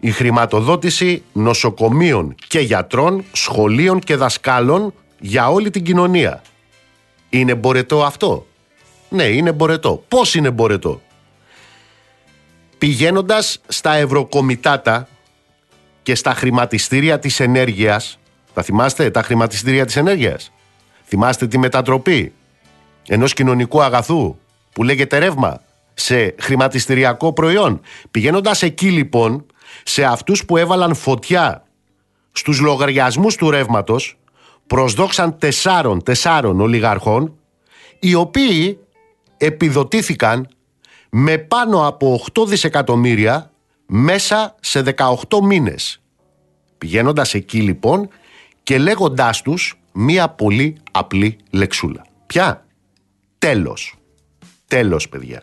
η 0.00 0.10
χρηματοδότηση 0.10 1.22
νοσοκομείων 1.32 2.34
και 2.48 2.58
γιατρών, 2.58 3.24
σχολείων 3.32 3.98
και 3.98 4.16
δασκάλων 4.16 4.94
για 5.20 5.50
όλη 5.50 5.70
την 5.70 5.84
κοινωνία. 5.84 6.42
Είναι 7.28 7.54
μπορετό 7.54 8.04
αυτό; 8.04 8.46
Ναι, 9.08 9.24
είναι 9.24 9.52
μπορετό. 9.52 10.04
Πώς 10.08 10.34
είναι 10.34 10.50
μπορετό; 10.50 11.00
Πηγαίνοντας 12.78 13.60
στα 13.68 13.94
ευρωκομιτάτα 13.94 15.08
και 16.02 16.14
στα 16.14 16.34
χρηματιστήρια 16.34 17.18
της 17.18 17.40
ενέργειας, 17.40 18.18
θα 18.58 18.64
θυμάστε 18.64 19.10
τα 19.10 19.22
χρηματιστήρια 19.22 19.84
της 19.84 19.96
ενέργειας; 19.96 20.52
Θυμάστε 21.04 21.46
τη 21.46 21.58
μετατροπή 21.58 22.32
ενός 23.08 23.32
κοινωνικού 23.32 23.82
αγαθού 23.82 24.36
που 24.72 24.82
λέγεται 24.82 25.18
ρεύμα 25.18 25.60
σε 25.94 26.34
χρηματιστηριακό 26.38 27.32
προϊόν; 27.32 27.80
Πηγαίνοντας 28.10 28.62
εκεί 28.62 28.90
λοιπόν, 28.90 29.46
σε 29.82 30.04
αυτούς 30.04 30.44
που 30.44 30.56
έβαλαν 30.56 30.94
φωτιά 30.94 31.64
στους 32.32 32.60
λογαριασμούς 32.60 33.36
του 33.36 33.50
ρεύματος, 33.50 34.18
προσδόξαν 34.66 35.38
τεσσάρων, 35.38 36.02
τεσσάρων 36.02 36.60
ολιγαρχών 36.60 37.38
οι 37.98 38.14
οποίοι 38.14 38.78
επιδοτήθηκαν 39.36 40.48
με 41.10 41.38
πάνω 41.38 41.86
από 41.86 42.20
8 42.34 42.46
δισεκατομμύρια 42.46 43.50
μέσα 43.86 44.54
σε 44.60 44.82
18 44.96 45.40
μήνες. 45.42 46.00
Πηγαίνοντας 46.78 47.34
εκεί 47.34 47.60
λοιπόν 47.60 48.08
και 48.66 48.78
λέγοντάς 48.78 49.42
τους 49.42 49.78
μία 49.92 50.28
πολύ 50.28 50.76
απλή 50.90 51.38
λεξούλα. 51.50 52.06
Ποια; 52.26 52.66
Τέλος. 53.38 53.94
Τέλος 54.66 55.08
παιδιά. 55.08 55.42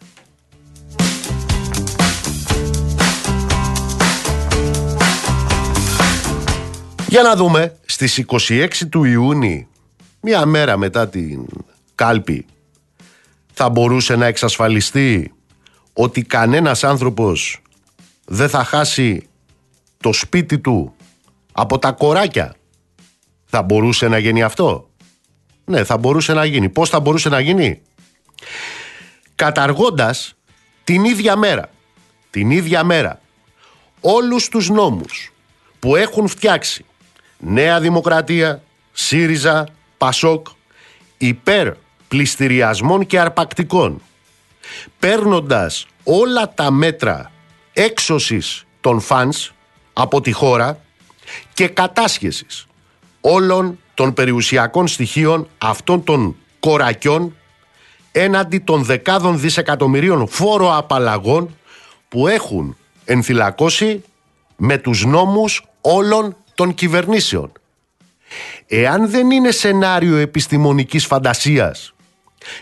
Για 7.07 7.21
να 7.21 7.35
δούμε, 7.35 7.77
στις 7.85 8.17
26 8.17 8.67
του 8.89 9.03
Ιούνιου, 9.03 9.67
μία 10.21 10.45
μέρα 10.45 10.77
μετά 10.77 11.09
την 11.09 11.45
κάλπη, 11.95 12.45
θα 13.53 13.69
μπορούσε 13.69 14.15
να 14.15 14.25
εξασφαλιστεί 14.25 15.33
ότι 15.93 16.21
κανένας 16.21 16.83
άνθρωπος 16.83 17.61
δεν 18.25 18.49
θα 18.49 18.63
χάσει 18.63 19.27
το 19.97 20.13
σπίτι 20.13 20.59
του 20.59 20.95
από 21.51 21.79
τα 21.79 21.91
κοράκια. 21.91 22.55
Θα 23.55 23.61
μπορούσε 23.61 24.07
να 24.07 24.17
γίνει 24.17 24.43
αυτό; 24.43 24.89
Ναι, 25.65 25.83
θα 25.83 25.97
μπορούσε 25.97 26.33
να 26.33 26.45
γίνει. 26.45 26.69
Πώς 26.69 26.89
θα 26.89 26.99
μπορούσε 26.99 27.29
να 27.29 27.39
γίνει; 27.39 27.81
Καταργώντας 29.35 30.33
την 30.83 31.03
ίδια 31.03 31.35
μέρα, 31.35 31.69
την 32.29 32.51
ίδια 32.51 32.83
μέρα, 32.83 33.21
όλους 34.01 34.49
τους 34.49 34.69
νόμους 34.69 35.33
που 35.79 35.95
έχουν 35.95 36.27
φτιάξει 36.27 36.85
Νέα 37.37 37.79
Δημοκρατία, 37.79 38.63
ΣΥΡΙΖΑ, 38.91 39.67
ΠΑΣΟΚ, 39.97 40.47
υπέρ 41.17 41.73
πληστηριασμών 42.07 43.05
και 43.05 43.19
αρπακτικών, 43.19 44.01
παίρνοντας 44.99 45.87
όλα 46.03 46.53
τα 46.53 46.71
μέτρα 46.71 47.31
έξωσης 47.73 48.65
των 48.81 48.99
φανς 48.99 49.51
από 49.93 50.21
τη 50.21 50.31
χώρα 50.31 50.79
και 51.53 51.67
κατάσχεσης 51.67 52.67
όλων 53.25 53.79
των 53.93 54.13
περιουσιακών 54.13 54.87
στοιχείων 54.87 55.47
αυτών 55.57 56.03
των 56.03 56.35
κορακιών 56.59 57.35
έναντι 58.11 58.59
των 58.59 58.83
δεκάδων 58.83 59.39
δισεκατομμυρίων 59.39 60.27
φόρο 60.27 60.77
απαλλαγών 60.77 61.57
που 62.09 62.27
έχουν 62.27 62.77
ενθυλακώσει 63.05 64.03
με 64.55 64.77
τους 64.77 65.05
νόμους 65.05 65.65
όλων 65.81 66.35
των 66.55 66.73
κυβερνήσεων. 66.73 67.51
Εάν 68.67 69.09
δεν 69.09 69.31
είναι 69.31 69.51
σενάριο 69.51 70.15
επιστημονικής 70.15 71.05
φαντασίας 71.05 71.93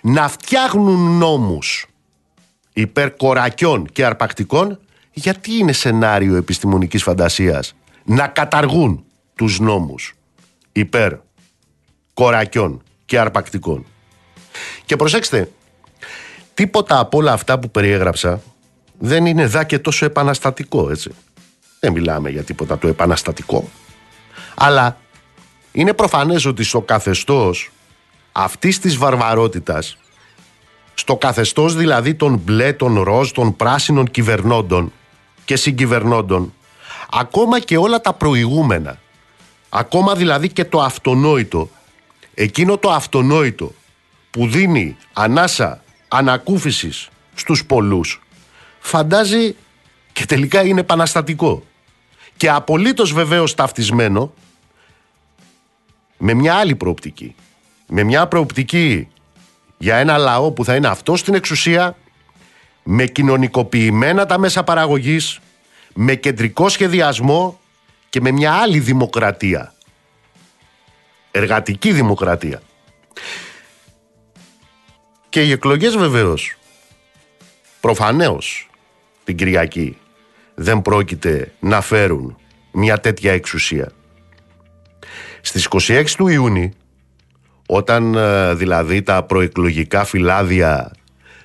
να 0.02 0.28
φτιάχνουν 0.28 1.18
νόμους 1.18 1.88
υπέρ 2.74 3.16
κορακιών 3.16 3.88
και 3.92 4.06
αρπακτικών, 4.06 4.80
γιατί 5.14 5.58
είναι 5.58 5.72
σενάριο 5.72 6.36
επιστημονικής 6.36 7.04
φαντασίας 7.04 7.76
να 8.04 8.28
καταργούν 8.28 9.04
τους 9.36 9.60
νόμους; 9.60 10.16
Υπέρ 10.72 11.14
κορακιών 12.14 12.84
και 13.06 13.20
αρπακτικών. 13.20 13.86
Και 14.86 14.96
προσέξτε, 14.96 15.52
τίποτα 16.54 17.00
από 17.00 17.18
όλα 17.18 17.34
αυτά 17.34 17.60
που 17.60 17.72
περιέγραψα 17.72 18.42
δεν 19.00 19.26
είναι 19.26 19.46
δά 19.46 19.64
και 19.64 19.80
τόσο 19.80 20.06
επαναστατικό, 20.06 20.90
έτσι. 20.90 21.12
Δεν 21.80 21.92
μιλάμε 21.92 22.30
για 22.30 22.44
τίποτα 22.44 22.78
το 22.78 22.88
επαναστατικό. 22.88 23.70
Αλλά 24.56 24.98
είναι 25.72 25.94
προφανές 25.94 26.46
ότι 26.46 26.64
στο 26.64 26.82
καθεστώς 26.82 27.72
αυτής 28.32 28.80
της 28.80 28.98
βαρβαρότητας, 28.98 29.98
στο 30.94 31.18
καθεστώς 31.18 31.76
δηλαδή 31.76 32.16
των 32.16 32.42
μπλε, 32.44 32.74
των 32.74 33.02
ροζ, 33.02 33.32
των 33.32 33.56
πράσινων 33.56 34.12
κυβερνώντων 34.12 34.94
και 35.46 35.56
συγκυβερνώντων, 35.56 36.54
ακόμα 37.12 37.60
και 37.60 37.78
όλα 37.78 38.02
τα 38.02 38.14
προηγούμενα, 38.14 39.00
ακόμα 39.74 40.16
δηλαδή 40.16 40.50
και 40.50 40.66
το 40.66 40.82
αυτονόητο, 40.82 41.70
εκείνο 42.34 42.78
το 42.78 42.92
αυτονόητο 42.92 43.72
που 44.32 44.48
δίνει 44.48 44.98
ανάσα 45.14 45.84
ανακούφισης 46.08 47.10
στους 47.34 47.66
πολλούς, 47.66 48.22
φαντάζει 48.80 49.56
και 50.14 50.26
τελικά 50.26 50.66
είναι 50.66 50.80
επαναστατικό 50.80 51.64
και 52.38 52.50
απολύτως 52.50 53.14
βεβαίως 53.14 53.56
ταυτισμένο 53.56 54.34
με 56.18 56.34
μια 56.34 56.56
άλλη 56.56 56.76
προοπτική. 56.76 57.36
Με 57.88 58.04
μια 58.04 58.28
προοπτική 58.28 59.08
για 59.78 59.96
ένα 59.96 60.18
λαό 60.18 60.52
που 60.52 60.66
θα 60.66 60.76
είναι 60.76 60.88
αυτό 60.88 61.16
στην 61.16 61.34
εξουσία, 61.34 61.98
με 62.84 63.06
κοινωνικοποιημένα 63.06 64.26
τα 64.26 64.38
μέσα 64.40 64.64
παραγωγής, 64.64 65.40
με 65.94 66.16
κεντρικό 66.16 66.70
σχεδιασμό 66.70 67.61
και 68.12 68.22
με 68.22 68.32
μια 68.32 68.54
άλλη 68.54 68.80
δημοκρατία. 68.80 69.74
Εργατική 71.32 71.92
δημοκρατία. 71.92 72.62
Και 75.30 75.44
οι 75.44 75.52
εκλογές 75.52 75.96
βεβαίως, 75.98 76.56
προφανέως 77.80 78.70
την 79.24 79.36
Κυριακή, 79.36 79.98
δεν 80.56 80.82
πρόκειται 80.82 81.54
να 81.60 81.82
φέρουν 81.82 82.38
μια 82.72 83.00
τέτοια 83.00 83.32
εξουσία. 83.32 83.92
Στις 85.42 85.68
26 85.88 86.06
του 86.18 86.28
Ιούνιου, 86.28 86.72
όταν 87.66 88.16
ε, 88.16 88.54
δηλαδή 88.54 89.02
τα 89.02 89.24
προεκλογικά 89.24 90.04
φυλάδια 90.04 90.92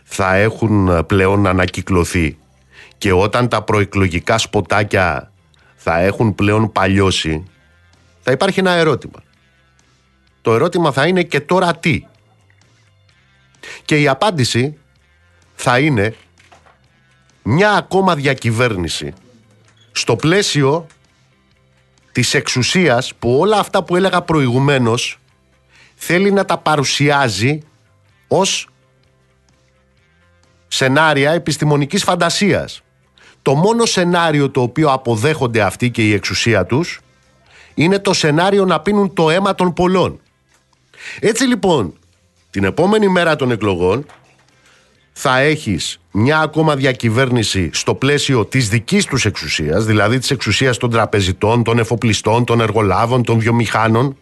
θα 0.04 0.34
έχουν 0.34 0.88
ε, 0.88 1.02
πλέον 1.02 1.46
ανακυκλωθεί 1.46 2.38
και 2.98 3.12
όταν 3.12 3.48
τα 3.48 3.62
προεκλογικά 3.62 4.38
σποτάκια 4.38 5.30
θα 5.88 5.98
έχουν 5.98 6.34
πλέον 6.34 6.72
παλιώσει, 6.72 7.44
θα 8.22 8.32
υπάρχει 8.32 8.60
ένα 8.60 8.70
ερώτημα. 8.70 9.22
Το 10.42 10.54
ερώτημα 10.54 10.92
θα 10.92 11.06
είναι 11.06 11.22
και 11.22 11.40
τώρα 11.40 11.76
τι. 11.76 12.06
Και 13.84 14.00
η 14.00 14.08
απάντηση 14.08 14.78
θα 15.54 15.78
είναι 15.78 16.14
μια 17.42 17.70
ακόμα 17.72 18.14
διακυβέρνηση 18.14 19.12
στο 19.92 20.16
πλαίσιο 20.16 20.86
της 22.12 22.34
εξουσίας 22.34 23.14
που 23.14 23.38
όλα 23.38 23.58
αυτά 23.58 23.82
που 23.82 23.96
έλεγα 23.96 24.22
προηγουμένως 24.22 25.18
θέλει 25.94 26.32
να 26.32 26.44
τα 26.44 26.58
παρουσιάζει 26.58 27.58
ως 28.28 28.68
σενάρια 30.68 31.32
επιστημονικής 31.32 32.02
φαντασίας. 32.02 32.82
Το 33.46 33.54
μόνο 33.54 33.84
σενάριο 33.84 34.50
το 34.50 34.60
οποίο 34.62 34.90
αποδέχονται 34.90 35.60
αυτοί 35.60 35.90
και 35.90 36.02
η 36.02 36.12
εξουσία 36.12 36.66
τους 36.66 37.00
είναι 37.74 37.98
το 37.98 38.12
σενάριο 38.12 38.64
να 38.64 38.80
πίνουν 38.80 39.14
το 39.14 39.30
αίμα 39.30 39.54
των 39.54 39.72
πολλών. 39.72 40.20
Έτσι 41.20 41.44
λοιπόν, 41.44 41.94
την 42.50 42.64
επόμενη 42.64 43.08
μέρα 43.08 43.36
των 43.36 43.50
εκλογών 43.50 44.06
θα 45.12 45.38
έχεις 45.38 46.00
μια 46.10 46.38
ακόμα 46.38 46.76
διακυβέρνηση 46.76 47.70
στο 47.72 47.94
πλαίσιο 47.94 48.46
της 48.46 48.68
δικής 48.68 49.04
τους 49.04 49.24
εξουσίας, 49.24 49.84
δηλαδή 49.84 50.18
της 50.18 50.30
εξουσίας 50.30 50.76
των 50.76 50.90
τραπεζιτών, 50.90 51.62
των 51.62 51.78
εφοπλιστών, 51.78 52.44
των 52.44 52.60
εργολάβων, 52.60 53.22
των 53.22 53.38
βιομηχάνων 53.38 54.16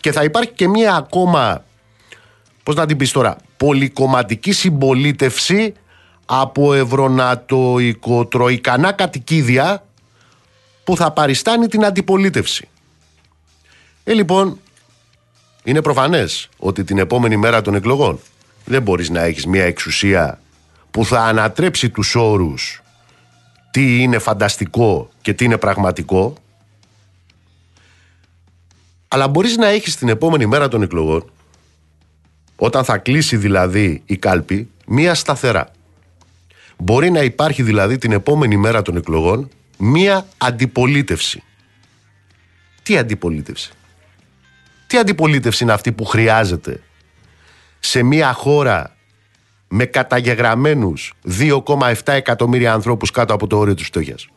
και 0.00 0.12
θα 0.12 0.24
υπάρχει 0.24 0.50
και 0.50 0.68
μια 0.68 0.94
ακόμα, 0.94 1.64
πώς 2.62 2.74
να 2.74 2.86
την 2.86 2.96
πεις 2.96 3.12
τώρα, 3.12 3.36
πολυκομματική 3.56 4.52
συμπολίτευση 4.52 5.74
από 6.34 6.74
ευρωνατοικοτροϊκανά 6.74 8.92
κατοικίδια 8.92 9.86
που 10.84 10.96
θα 10.96 11.12
παριστάνει 11.12 11.66
την 11.66 11.84
αντιπολίτευση. 11.84 12.68
Ε, 14.04 14.12
λοιπόν, 14.12 14.58
είναι 15.64 15.82
προφανές 15.82 16.48
ότι 16.58 16.84
την 16.84 16.98
επόμενη 16.98 17.36
μέρα 17.36 17.62
των 17.62 17.74
εκλογών 17.74 18.20
δεν 18.64 18.82
μπορείς 18.82 19.10
να 19.10 19.20
έχεις 19.20 19.46
μια 19.46 19.64
εξουσία 19.64 20.40
που 20.90 21.04
θα 21.04 21.20
ανατρέψει 21.20 21.90
τους 21.90 22.14
όρους 22.14 22.82
τι 23.70 24.02
είναι 24.02 24.18
φανταστικό 24.18 25.08
και 25.20 25.32
τι 25.32 25.44
είναι 25.44 25.58
πραγματικό 25.58 26.34
αλλά 29.08 29.28
μπορείς 29.28 29.56
να 29.56 29.66
έχεις 29.66 29.96
την 29.96 30.08
επόμενη 30.08 30.46
μέρα 30.46 30.68
των 30.68 30.82
εκλογών 30.82 31.30
όταν 32.56 32.84
θα 32.84 32.98
κλείσει 32.98 33.36
δηλαδή 33.36 34.02
η 34.06 34.16
κάλπη 34.16 34.70
μία 34.86 35.14
σταθερά. 35.14 35.70
Μπορεί 36.82 37.10
να 37.10 37.22
υπάρχει 37.22 37.62
δηλαδή 37.62 37.98
την 37.98 38.12
επόμενη 38.12 38.56
μέρα 38.56 38.82
των 38.82 38.96
εκλογών 38.96 39.48
μία 39.78 40.26
αντιπολίτευση. 40.38 41.42
Τι 42.82 42.98
αντιπολίτευση; 42.98 43.70
Τι 44.86 44.98
αντιπολίτευση 44.98 45.62
είναι 45.62 45.72
αυτή 45.72 45.92
που 45.92 46.04
χρειάζεται 46.04 46.82
σε 47.80 48.02
μια 48.02 48.32
χώρα 48.32 48.96
με 49.68 49.84
καταγεγραμμένους 49.84 51.14
2,7 51.38 51.92
εκατομμύρια 52.04 52.72
ανθρώπους 52.72 53.10
κάτω 53.10 53.34
από 53.34 53.46
το 53.46 53.58
όριο 53.58 53.74
της 53.74 53.86
φτώχειας; 53.86 54.28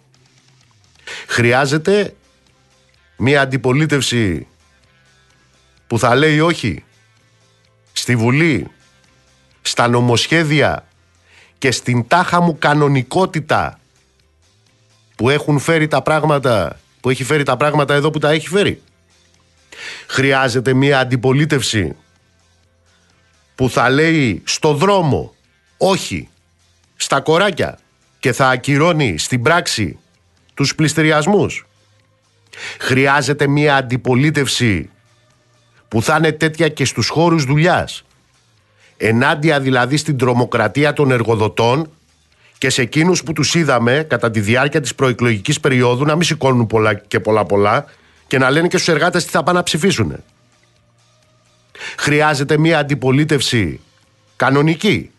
Χρειάζεται 1.28 2.16
μια 3.18 3.42
αντιπολίτευση 3.42 4.48
που 5.88 6.00
θα 6.00 6.16
λέει 6.16 6.40
όχι 6.40 6.84
στη 7.94 8.16
Βουλή, 8.16 8.68
στα 9.62 9.88
νομοσχέδια 9.88 10.88
και 11.58 11.72
στην 11.72 12.08
τάχα 12.08 12.42
μου 12.42 12.58
κανονικότητα 12.58 13.80
που 15.16 15.30
έχουν 15.30 15.60
φέρει 15.60 15.88
τα 15.88 16.02
πράγματα, 16.02 16.80
που 17.02 17.10
έχει 17.10 17.24
φέρει 17.24 17.44
τα 17.44 17.58
πράγματα 17.58 17.94
εδώ 17.94 18.10
που 18.10 18.20
τα 18.20 18.30
έχει 18.30 18.48
φέρει. 18.48 18.82
Χρειάζεται 20.08 20.74
μια 20.74 21.00
αντιπολίτευση 21.00 21.96
που 23.56 23.70
θα 23.70 23.90
λέει 23.90 24.42
στο 24.46 24.74
δρόμο 24.74 25.34
όχι 25.78 26.30
στα 26.96 27.22
κοράκια 27.22 27.80
και 28.20 28.34
θα 28.34 28.50
ακυρώνει 28.50 29.18
στην 29.18 29.42
πράξη 29.42 30.00
τους 30.54 30.76
πληστηριασμούς. 30.76 31.66
Χρειάζεται 32.80 33.48
μια 33.48 33.76
αντιπολίτευση 33.76 34.90
που 35.88 36.02
θα 36.02 36.16
είναι 36.16 36.32
τέτοια 36.32 36.70
και 36.70 36.86
στους 36.86 37.08
χώρους 37.08 37.44
δουλειάς. 37.44 38.05
Ενάντια 38.98 39.60
δηλαδή 39.60 39.98
στην 39.98 40.18
τρομοκρατία 40.18 40.94
των 40.94 41.12
εργοδοτών 41.12 41.90
και 42.58 42.70
σε 42.70 42.82
εκείνους 42.82 43.24
που 43.24 43.34
τους 43.34 43.56
είδαμε 43.56 44.06
κατά 44.10 44.32
τη 44.32 44.40
διάρκεια 44.40 44.82
της 44.82 44.96
προεκλογικής 44.96 45.60
περίοδου 45.60 46.06
να 46.06 46.14
μην 46.14 46.24
σηκώνουν 46.24 46.68
πολλά 46.68 46.94
και 46.94 47.20
πολλά 47.20 47.46
πολλά 47.46 47.86
και 48.28 48.38
να 48.38 48.50
λένε 48.50 48.68
και 48.68 48.78
στους 48.78 48.94
εργάτες 48.94 49.26
τι 49.26 49.32
θα 49.32 49.44
πάνε 49.44 49.58
να 49.58 49.64
ψηφίσουν. 49.64 50.24
Χρειάζεται 51.98 52.58
μια 52.58 52.80
αντιπολίτευση 52.80 53.80
κανονική 54.36 55.12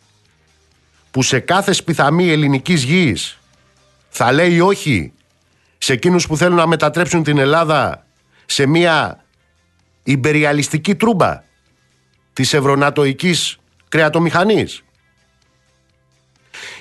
που 1.11 1.23
σε 1.23 1.39
κάθε 1.39 1.73
σπιθαμή 1.73 2.31
ελληνικής 2.31 2.83
γης 2.83 3.39
θα 4.09 4.33
λέει 4.33 4.61
όχι 4.61 5.13
σε 5.79 5.93
εκείνους 5.93 6.27
που 6.27 6.37
θέλουν 6.37 6.57
να 6.57 6.67
μετατρέψουν 6.67 7.23
την 7.23 7.39
Ελλάδα 7.39 8.07
σε 8.47 8.67
μια 8.67 9.25
υπεριαλιστική 10.03 10.95
τρούμπα 10.95 11.43
της 12.33 12.53
ευρωνατοικής 12.55 13.59
κρεατομηχανής. 13.89 14.83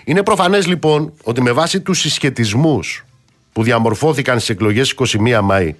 Είναι 0.03 0.23
προφανές 0.23 0.67
λοιπόν 0.67 1.13
ότι 1.23 1.41
με 1.41 1.51
βάση 1.51 1.81
τους 1.81 1.99
συσχετισμούς 1.99 3.05
που 3.51 3.63
διαμορφώθηκαν 3.63 4.35
στις 4.35 4.49
εκλογές 4.49 4.95
21 4.97 5.39
Μάη 5.43 5.75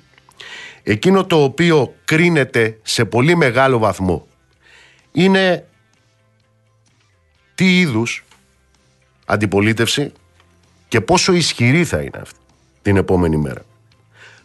εκείνο 0.83 1.25
το 1.25 1.43
οποίο 1.43 1.95
κρίνεται 2.05 2.77
σε 2.83 3.05
πολύ 3.05 3.35
μεγάλο 3.35 3.77
βαθμό 3.77 4.27
είναι 5.11 5.65
τι 7.55 7.79
είδους 7.79 8.25
αντιπολίτευση 9.25 10.11
και 10.88 11.01
πόσο 11.01 11.33
ισχυρή 11.33 11.85
θα 11.85 12.01
είναι 12.01 12.19
αυτή 12.21 12.39
την 12.81 12.97
επόμενη 12.97 13.38
μέρα. 13.38 13.61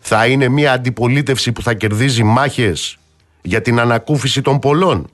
Θα 0.01 0.27
είναι 0.27 0.49
μια 0.49 0.73
αντιπολίτευση 0.73 1.53
που 1.53 1.63
θα 1.63 1.75
κερδίζει 1.75 2.23
μάχες 2.23 2.99
για 3.43 3.63
την 3.63 3.81
ανακούφιση 3.81 4.43
των 4.43 4.59
πολλών, 4.59 5.11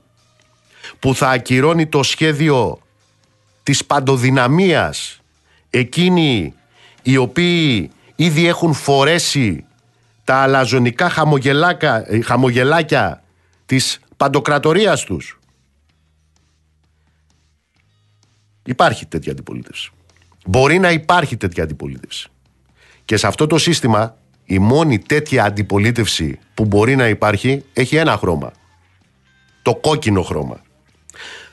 που 0.99 1.15
θα 1.15 1.29
ακυρώνει 1.29 1.87
το 1.87 2.03
σχέδιο 2.03 2.79
της 3.63 3.85
παντοδυναμίας 3.85 5.21
εκείνοι 5.69 6.53
οι 7.01 7.17
οποίοι 7.17 7.91
ήδη 8.15 8.47
έχουν 8.47 8.73
φορέσει 8.73 9.65
τα 10.23 10.35
αλαζονικά 10.35 11.09
χαμογελάκια 12.23 13.23
της 13.65 13.99
παντοκρατορίας 14.17 15.03
τους. 15.03 15.39
Υπάρχει 18.65 19.05
τέτοια 19.05 19.31
αντιπολίτευση. 19.31 19.91
Μπορεί 20.45 20.79
να 20.79 20.91
υπάρχει 20.91 21.37
τέτοια 21.37 21.63
αντιπολίτευση. 21.63 22.29
Και 23.05 23.17
σε 23.17 23.27
αυτό 23.27 23.47
το 23.47 23.57
σύστημα 23.57 24.17
η 24.45 24.59
μόνη 24.59 24.99
τέτοια 24.99 25.43
αντιπολίτευση 25.43 26.39
που 26.53 26.65
μπορεί 26.65 26.95
να 26.95 27.07
υπάρχει 27.07 27.63
έχει 27.73 27.95
ένα 27.95 28.17
χρώμα. 28.17 28.51
Το 29.61 29.75
κόκκινο 29.75 30.21
χρώμα. 30.21 30.61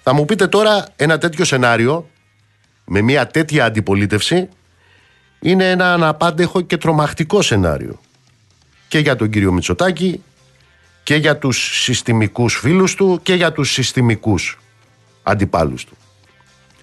Θα 0.06 0.12
μου 0.12 0.24
πείτε 0.24 0.46
τώρα 0.46 0.86
ένα 0.96 1.18
τέτοιο 1.18 1.44
σενάριο 1.44 2.08
με 2.84 3.00
μια 3.00 3.26
τέτοια 3.26 3.64
αντιπολίτευση 3.64 4.48
είναι 5.40 5.70
ένα 5.70 5.92
αναπάντεχο 5.92 6.60
και 6.60 6.76
τρομακτικό 6.76 7.42
σενάριο 7.42 8.00
και 8.88 8.98
για 8.98 9.16
τον 9.16 9.30
κύριο 9.30 9.52
Μητσοτάκη 9.52 10.22
και 11.02 11.14
για 11.14 11.38
τους 11.38 11.82
συστημικούς 11.82 12.54
φίλους 12.54 12.94
του 12.94 13.20
και 13.22 13.34
για 13.34 13.52
τους 13.52 13.72
συστημικούς 13.72 14.58
αντιπάλους 15.22 15.84
του. 15.84 15.96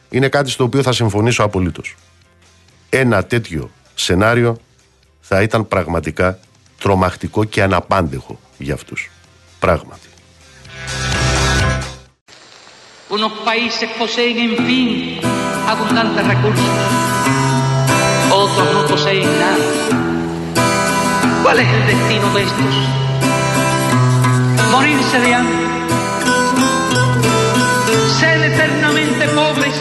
Είναι 0.09 0.29
κάτι 0.29 0.49
στο 0.49 0.63
οποίο 0.63 0.81
θα 0.81 0.91
συμφωνήσω 0.91 1.43
απολύτως. 1.43 1.95
Ένα 2.89 3.23
τέτοιο 3.23 3.71
σενάριο 3.95 4.57
θα 5.19 5.41
ήταν 5.41 5.67
πραγματικά 5.67 6.39
τρομακτικό 6.79 7.43
και 7.43 7.63
αναπάντεχο 7.63 8.39
για 8.57 8.73
αυτούς. 8.73 9.11
Πράγματι. 9.59 10.10
Unos 13.11 13.33
países 13.43 13.89
poseen, 13.99 14.39
en 14.39 14.65
fin, 14.65 15.19
abundantes 15.67 16.25
recursos. 16.25 16.63
Otros 18.31 18.73
no 18.73 18.87
poseen 18.87 19.27
nada. 19.37 19.57
¿Cuál 21.43 21.59
es 21.59 21.67
el 21.67 21.87
destino 21.87 22.33
de 22.33 22.43
estos? 22.43 22.75
Morirse 24.71 25.19
de 25.19 25.35
hambre. 25.35 25.67
Ser 28.17 28.43
eternamente 28.45 29.27
pobres. 29.27 29.75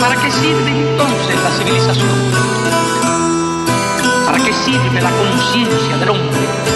¿Para 0.00 0.14
qué 0.22 0.30
sirve 0.30 0.70
entonces 0.70 1.36
la 1.42 1.50
civilización? 1.58 2.08
¿Para 4.24 4.38
qué 4.38 4.52
sirve 4.52 5.02
la 5.02 5.10
conciencia 5.10 5.96
del 5.96 6.10
hombre? 6.10 6.71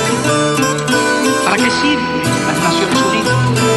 ¿Para 1.57 1.69
qué 1.71 1.75
sirve 1.81 2.23
las 2.47 2.62
Naciones 2.64 3.03
Unidas? 3.03 3.76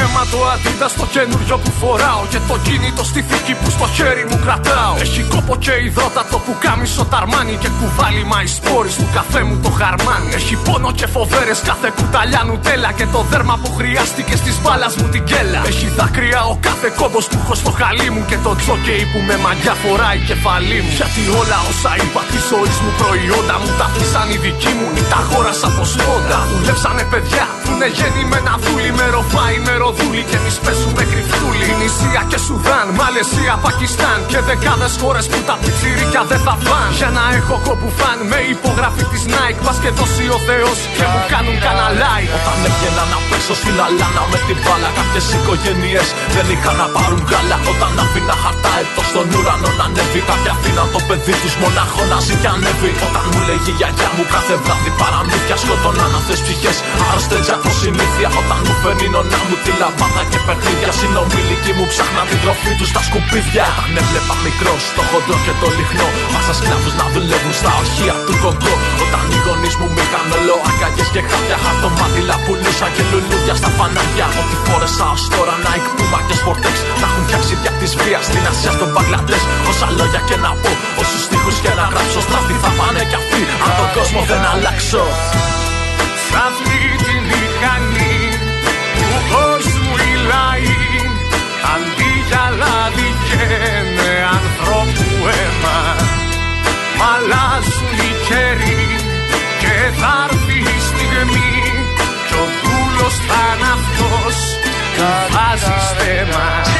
Αίμα 0.00 0.22
το 0.32 0.38
αντίδα 0.52 0.88
στο 0.94 1.04
καινούριο 1.14 1.56
που 1.62 1.70
φοράω 1.80 2.22
Και 2.32 2.40
το 2.48 2.56
κινητό 2.66 3.04
στη 3.10 3.20
θήκη 3.28 3.54
που 3.60 3.68
στο 3.76 3.86
χέρι 3.96 4.24
μου 4.30 4.38
κρατάω. 4.44 4.94
Έχει 5.04 5.22
κόπο 5.32 5.54
και 5.64 5.74
υδρότατο 5.86 6.36
που 6.44 6.52
κάμισο 6.64 7.04
ταρμάνι 7.12 7.54
Και 7.62 7.70
κουβάλι 7.78 8.24
μα 8.30 8.38
σπόρις 8.56 8.94
του 9.00 9.08
καφέ 9.16 9.42
μου 9.48 9.56
το 9.64 9.70
χαρμάνι. 9.78 10.30
Έχει 10.38 10.54
πόνο 10.66 10.90
και 10.98 11.06
φοβέρες 11.14 11.58
κάθε 11.68 11.88
κουταλιά 11.96 12.42
νουτέλα 12.48 12.90
Και 12.98 13.06
το 13.14 13.20
δέρμα 13.30 13.54
που 13.62 13.70
χρειάστηκε 13.78 14.34
στις 14.42 14.56
μπάλας 14.62 14.92
μου 14.98 15.06
την 15.14 15.22
κέλα. 15.30 15.60
Έχει 15.70 15.86
δάκρυα 15.98 16.40
ο 16.52 16.54
κάθε 16.66 16.88
κόμπος 17.00 17.24
που 17.30 17.38
έχω 17.42 17.54
στο 17.62 17.70
χαλί 17.78 18.08
μου 18.14 18.22
Και 18.30 18.38
το 18.44 18.52
τζόκεϊ 18.60 19.04
που 19.12 19.18
με 19.28 19.36
μαγιά 19.44 19.74
φοράει 19.82 20.18
κεφαλή 20.28 20.78
μου. 20.84 20.92
Γιατί 20.98 21.22
όλα 21.40 21.58
όσα 21.70 21.92
είπα 22.02 22.22
της 22.30 22.42
ζωής 22.50 22.76
μου 22.82 22.92
προϊόντα 23.00 23.56
μου 23.60 23.70
Τα 23.80 23.86
πτήσαν 23.92 24.28
οι 24.32 24.38
δικοί 24.44 24.72
μου 24.78 24.86
ή 25.00 25.02
τα 25.10 25.18
αγόρασα 25.22 25.66
από 25.70 25.84
σπόντα 25.92 26.38
Δουλέψανε 26.50 27.04
παιδιά 27.12 27.44
που 27.62 27.68
είναι 27.72 27.88
γεννημένα 27.98 28.52
δούλοι 28.62 28.90
με 28.98 29.06
ροφάι 29.14 29.56
με 29.66 29.74
ροδούλη 29.82 30.22
και 30.30 30.36
εμείς 30.40 30.56
παίζουμε 30.64 31.02
κρυφτούλη. 31.10 31.68
Νησία 31.80 32.22
και 32.30 32.38
Σουδάν, 32.46 32.86
Μαλαισία, 32.98 33.54
Πακιστάν 33.64 34.18
και 34.30 34.38
δεκάδες 34.48 34.94
χώρες 35.00 35.24
που 35.30 35.38
τα 35.48 35.54
πιτσιρίκια 35.62 36.22
δεν 36.30 36.40
θα 36.46 36.54
φαν. 36.64 36.88
Για 37.00 37.10
να 37.16 37.24
έχω 37.38 37.56
κόπου 37.66 37.88
φαν 37.98 38.18
με 38.30 38.38
υπογραφή 38.54 39.04
της 39.12 39.22
Nike. 39.32 39.60
Πας 39.64 39.76
και 39.82 39.90
δώσει 39.98 40.24
ο 40.36 40.38
Θεός 40.48 40.78
και 40.96 41.04
μου 41.12 41.20
κάνουν 41.32 41.56
κανένα 41.64 42.10
Όταν 42.38 42.58
έβγαινα 42.68 43.04
να 43.12 43.18
παίξω 43.28 43.54
στην 43.60 43.76
αλάνα 43.86 44.22
με 44.32 44.38
την 44.46 44.58
μπάλα, 44.62 44.90
κάποιες 44.98 45.26
οικογένειες 45.36 46.08
δεν 46.34 46.46
είχαν 46.52 46.76
να 46.82 46.86
πάρουν 46.94 47.22
γάλα. 47.30 47.56
Όταν 47.72 47.92
αφήνα 48.02 48.36
χαρτά 48.42 48.72
έτος 48.82 49.06
στον 49.10 49.26
ουρανό 49.36 49.70
να 49.78 49.84
ανέβει, 49.88 50.20
κάποια 50.30 50.52
αφήναν 50.56 50.88
το 50.94 51.00
παιδί 51.08 51.34
τους 51.42 51.54
μονάχο 51.62 52.02
να 52.12 52.18
ζει 52.24 52.34
και 52.42 52.50
ανέβει. 52.54 52.90
Όταν 53.06 53.24
μου 53.32 53.40
λέγει 53.48 53.70
η 53.72 53.76
γιαγιά 53.78 54.08
μου 54.16 54.24
κάθε 54.34 54.54
βράδυ 54.62 54.90
παραμύθια 55.00 55.56
σκοτώναν 55.62 56.12
αυτέ 56.18 56.34
ψυχές. 56.44 56.76
Άρρωστες 57.06 57.48
από 57.56 57.68
συνήθεια 57.80 58.28
όταν 58.40 58.58
μου 58.66 58.74
φέρνει 58.82 59.06
νονά 59.14 59.40
μου 59.48 59.56
τη 59.64 59.71
λαμπάδα 59.80 60.22
και 60.32 60.40
παιχνίδια. 60.46 60.90
Συνομιλικοί 61.00 61.72
μου 61.76 61.86
ψάχναν 61.92 62.26
την 62.30 62.38
τροφή 62.42 62.72
του 62.78 62.86
στα 62.92 63.00
σκουπίδια. 63.06 63.64
Όταν 63.72 63.90
έβλεπα 64.00 64.34
μικρό 64.46 64.74
το 64.96 65.02
χοντρό 65.10 65.36
και 65.44 65.54
το 65.60 65.68
λιχνό. 65.78 66.08
Μάσα 66.32 66.54
σκλάβους 66.58 66.94
να 67.00 67.06
δουλεύουν 67.14 67.54
στα 67.60 67.70
ορχεία 67.80 68.14
του 68.26 68.34
κογκό. 68.42 68.74
Όταν 69.04 69.24
οι 69.32 69.38
γονείς 69.44 69.74
μου 69.78 69.86
είχαν 70.02 70.26
όλο 70.36 70.54
αγκαγιέ 70.68 71.04
και 71.14 71.22
χάπια. 71.28 71.56
Χαρτομάτιλα 71.64 72.36
πουλούσα 72.44 72.88
και 72.94 73.02
λουλούδια 73.10 73.54
στα 73.60 73.70
φανάρια. 73.76 74.26
Ό,τι 74.40 74.56
φόρεσα 74.66 75.06
ως 75.14 75.22
τώρα 75.34 75.54
να 75.64 75.70
εκπούμα 75.78 76.18
και 76.26 76.34
σπορτέξ. 76.40 76.76
Να 77.00 77.06
έχουν 77.08 77.22
φτιάξει 77.26 77.52
δια 77.60 77.72
της 77.80 77.92
βίας 78.00 78.24
στην 78.28 78.44
Ασία 78.50 78.72
στον 78.76 78.90
Παγκλαντέ. 78.94 79.38
Όσα 79.70 79.86
λόγια 79.98 80.20
και 80.28 80.36
να 80.44 80.50
πω, 80.62 80.70
όσους 81.02 81.22
τείχου 81.30 81.52
και 81.64 81.72
να 81.78 81.84
γράψω. 81.92 82.20
Στραφή 82.26 82.54
θα 82.64 82.70
πάνε 82.78 83.02
κι 83.10 83.16
αυτοί. 83.20 83.42
Αν 83.64 83.70
τον 83.78 83.88
κόσμο 83.96 84.20
δεν 84.30 84.42
αλλάξω. 84.52 85.02
Σ' 86.24 86.34
λάδι 93.42 93.54
καίνε 93.54 94.12
ανθρώπου 94.38 95.26
αίμα 95.26 95.96
Μ' 96.98 97.02
αλλάζουν 97.14 97.98
οι 97.98 98.12
καιροί 98.28 98.86
και 99.60 100.00
θα 100.00 100.28
έρθει 100.30 100.58
η 100.58 100.80
στιγμή 100.88 101.62
Κι 102.28 102.34
ο 102.34 102.46
δούλος 102.62 103.14
θα 103.28 103.56
είναι 103.56 103.68
αυτός. 103.72 104.36
Που 104.96 105.34
βάζει 105.34 105.76
στέμα 105.88 106.71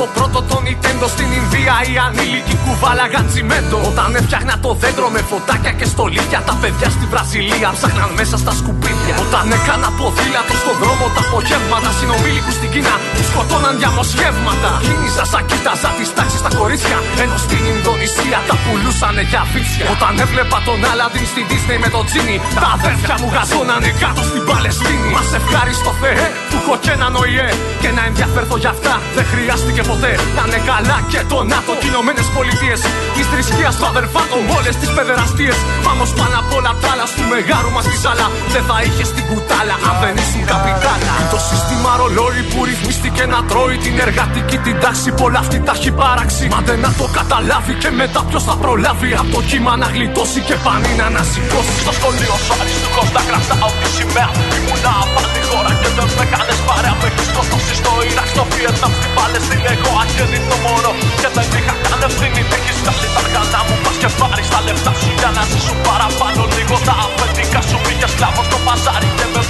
το 0.00 0.06
πρώτο 0.16 0.38
το 0.50 0.56
Nintendo 0.66 1.06
στην 1.14 1.28
Ινδία 1.38 1.74
οι 1.88 1.94
ανήλικοι 2.06 2.54
κουβάλαγαν 2.64 3.24
τσιμέντο. 3.30 3.78
Όταν 3.90 4.08
έφτιαχνα 4.18 4.54
το 4.64 4.70
δέντρο 4.82 5.08
με 5.14 5.20
φωτάκια 5.30 5.72
και 5.78 5.86
στολίδια, 5.92 6.40
τα 6.48 6.54
παιδιά 6.60 6.88
στη 6.96 7.04
Βραζιλία 7.12 7.68
ψάχναν 7.76 8.10
μέσα 8.18 8.36
στα 8.42 8.52
σκουπίδια. 8.58 9.14
Όταν 9.24 9.46
έκανα 9.56 9.88
ποδήλατο 9.98 10.54
στον 10.62 10.76
δρόμο 10.82 11.04
τα 11.16 11.22
απογεύματα, 11.26 11.90
συνομήλικου 11.98 12.52
στην 12.58 12.70
Κίνα 12.74 12.94
που 13.14 13.22
σκοτώναν 13.28 13.74
διαμοσχεύματα. 13.80 14.70
Κίνησα 14.86 15.24
σαν 15.32 15.42
κοίταζα 15.48 15.90
τις 15.98 16.10
τάξεις 16.16 16.40
στα 16.42 16.50
κορίτσια, 16.60 16.98
ενώ 17.22 17.36
στην 17.46 17.62
Ινδονησία 17.72 18.38
τα 18.48 18.56
πουλούσαν 18.62 19.16
για 19.30 19.42
φίτσια. 19.52 19.86
Όταν 19.94 20.12
έβλεπα 20.24 20.58
τον 20.68 20.78
Άλαντιν 20.90 21.26
στην 21.32 21.44
Disney 21.50 21.78
με 21.84 21.88
το 21.94 22.00
Τζίνι, 22.08 22.36
τα 22.62 22.68
αδέρφια 22.76 23.14
μου 23.20 23.28
γαζώνανε 23.34 23.90
κάτω 24.02 24.22
στην 24.30 24.42
Παλαιστίνη. 24.48 25.08
Μας 25.16 25.28
ευχάριστο 25.38 25.90
Θεέ 26.00 26.26
που 26.48 26.56
έχω 26.60 26.74
και 26.82 26.90
έναν 26.96 27.12
ΟΗΕ 27.22 27.48
και 27.82 27.90
να 27.96 28.02
ενδιαφέρθω 28.08 28.56
για 28.62 28.72
αυτά 28.76 28.94
δεν 29.16 29.26
χρειάστηκε 29.32 29.82
ποτέ. 29.90 30.12
Να 30.36 30.42
είναι 30.46 30.60
καλά 30.70 30.98
και 31.12 31.20
το 31.32 31.38
ΝΑΤΟ 31.52 31.72
και 31.80 31.86
Ηνωμένες 31.92 32.26
Πολιτείες. 32.36 32.80
Της 33.14 33.26
θρησκείας 33.30 33.74
του 33.78 33.86
αδερφάτων 33.92 34.40
όλες 34.56 34.74
τις 34.80 34.90
παιδεραστίες. 34.96 35.56
Πάμε 35.86 36.04
πάνω 36.18 36.36
απ' 36.42 36.52
όλα 36.58 36.72
τα 36.82 36.88
άλλα 36.92 37.06
του 37.16 37.24
μεγάλου 37.34 37.70
μας 37.76 37.84
τη 37.90 37.96
σάλα. 38.02 38.26
Δεν 38.54 38.62
θα 38.68 38.76
είχες 38.86 39.08
την 39.16 39.24
κουτάλα 39.30 39.76
αν 39.88 39.94
δεν 40.02 40.14
ήσουν 40.22 40.42
καπιτάλα. 40.52 41.14
Το 41.34 41.38
σύστημα 41.48 41.90
ρολόι 42.00 42.42
που 42.50 42.58
ρυθμίστηκε 42.68 43.22
να 43.32 43.38
τρώει 43.48 43.76
την 43.84 43.94
εργατική 44.06 44.56
την 44.66 44.76
τάξη. 44.82 45.08
Πολλά 45.20 45.40
αυτή 45.44 45.58
τα 45.66 45.72
έχει 45.78 45.90
παράξει. 46.02 46.44
Μα 46.54 46.60
δεν 46.68 46.78
να 46.84 46.90
το 46.98 47.06
καταλάβει 47.18 47.74
και 47.82 47.90
μετά 48.00 48.20
ποιος 48.28 48.44
θα 48.48 48.54
προλάβει. 48.62 49.10
Από 49.20 49.30
το 49.36 49.40
κύμα 49.50 49.72
να 49.82 49.88
γλιτώσει 49.94 50.40
και 50.48 50.56
πανί 50.64 50.92
να 51.00 51.06
ανασηκώσει. 51.10 51.74
Στο 51.84 51.92
σχολείο 51.98 52.34
σου 52.44 52.52
αριστούχο 52.60 53.02
τα 53.14 53.22
κρατάω 53.28 53.70
τη 53.80 53.88
σημαία. 53.96 54.30
Ήμουνα 54.56 54.92
απάντη 55.02 55.42
χώρα 55.50 55.72
και 55.80 55.90
δεν 55.96 56.08
με 56.18 56.24
κάνες 56.32 56.58
παρέα 56.66 56.94
Με 57.00 57.06
έχεις 57.10 57.26
σκοτώσει 57.30 57.74
στο 57.80 57.92
Ιράκ, 58.10 58.28
στο 58.34 58.44
Βιετνάμ, 58.50 58.92
στην 58.98 59.10
Παλαιστίνη 59.16 59.73
Εγώ 59.74 59.90
αγέννητο 60.02 60.56
μωρό 60.64 60.92
και 61.20 61.28
δεν 61.36 61.48
είχα 61.58 61.74
καν 61.84 62.00
ευθύνη 62.08 62.42
Έχεις 62.56 62.76
βγάλει 62.80 63.08
τα 63.14 63.20
αργανά 63.22 63.60
μου, 63.66 63.76
πας 63.84 63.96
και 64.00 64.08
πάρεις 64.20 64.48
τα 64.52 64.60
λεφτά 64.66 64.92
σου 65.00 65.10
Για 65.20 65.30
να 65.36 65.42
ζήσουν 65.50 65.78
παραπάνω 65.88 66.42
λίγο. 66.56 66.76
Τα 66.88 66.94
αφεντικά 67.04 67.60
σου 67.68 67.76
Πήγες 67.84 68.10
σκλάβος 68.14 68.46
στο 68.48 68.58
παζάρι 68.66 69.08
και 69.18 69.26
με 69.32 69.42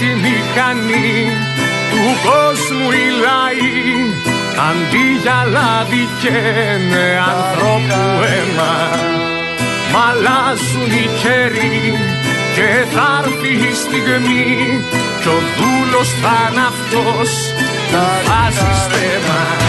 τη 0.00 0.10
μηχανή 0.24 1.14
του 1.90 2.02
κόσμου 2.26 2.90
οι 2.90 3.06
λαοί. 3.24 4.26
Αντί 4.68 5.06
για 5.22 5.46
λάδι 5.54 6.08
καίνε 6.20 7.06
ανθρώπου 7.34 8.00
αίμα 8.32 8.74
Μ' 9.92 9.96
αλλάζουν 10.08 10.90
οι 10.90 11.08
καιροί 11.22 11.98
και 12.54 12.68
θα 12.94 13.22
έρθει 13.24 13.52
η 13.70 13.74
στιγμή 13.74 14.84
Κι 15.22 15.28
ο 15.28 15.38
δούλος 15.56 16.08
θα 16.22 16.50
είναι 16.50 16.64
αυτός 16.72 17.30
που 17.90 17.98
βάζει 18.26 18.70
στέμα 18.84 19.65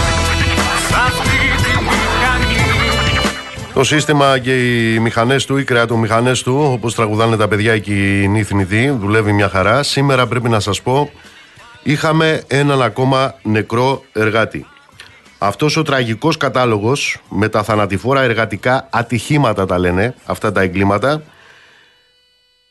Το 3.78 3.84
σύστημα 3.84 4.38
και 4.38 4.84
οι 4.92 4.98
μηχανές 4.98 5.46
του, 5.46 5.56
οι 5.56 5.64
κρεατομηχανέ 5.64 6.32
του, 6.32 6.68
όπως 6.72 6.94
τραγουδάνε 6.94 7.36
τα 7.36 7.48
παιδιά 7.48 7.72
εκεί 7.72 8.22
οι 8.22 8.28
νύθνητοι, 8.28 8.90
δουλεύει 8.90 9.32
μια 9.32 9.48
χαρά. 9.48 9.82
Σήμερα 9.82 10.26
πρέπει 10.26 10.48
να 10.48 10.60
σας 10.60 10.82
πω, 10.82 11.10
είχαμε 11.82 12.42
έναν 12.46 12.82
ακόμα 12.82 13.34
νεκρό 13.42 14.02
εργάτη. 14.12 14.66
Αυτός 15.38 15.76
ο 15.76 15.82
τραγικός 15.82 16.36
κατάλογος 16.36 17.18
με 17.28 17.48
τα 17.48 17.62
θανατηφόρα 17.62 18.20
εργατικά 18.22 18.88
ατυχήματα 18.90 19.66
τα 19.66 19.78
λένε 19.78 20.14
αυτά 20.24 20.52
τα 20.52 20.60
εγκλήματα 20.60 21.22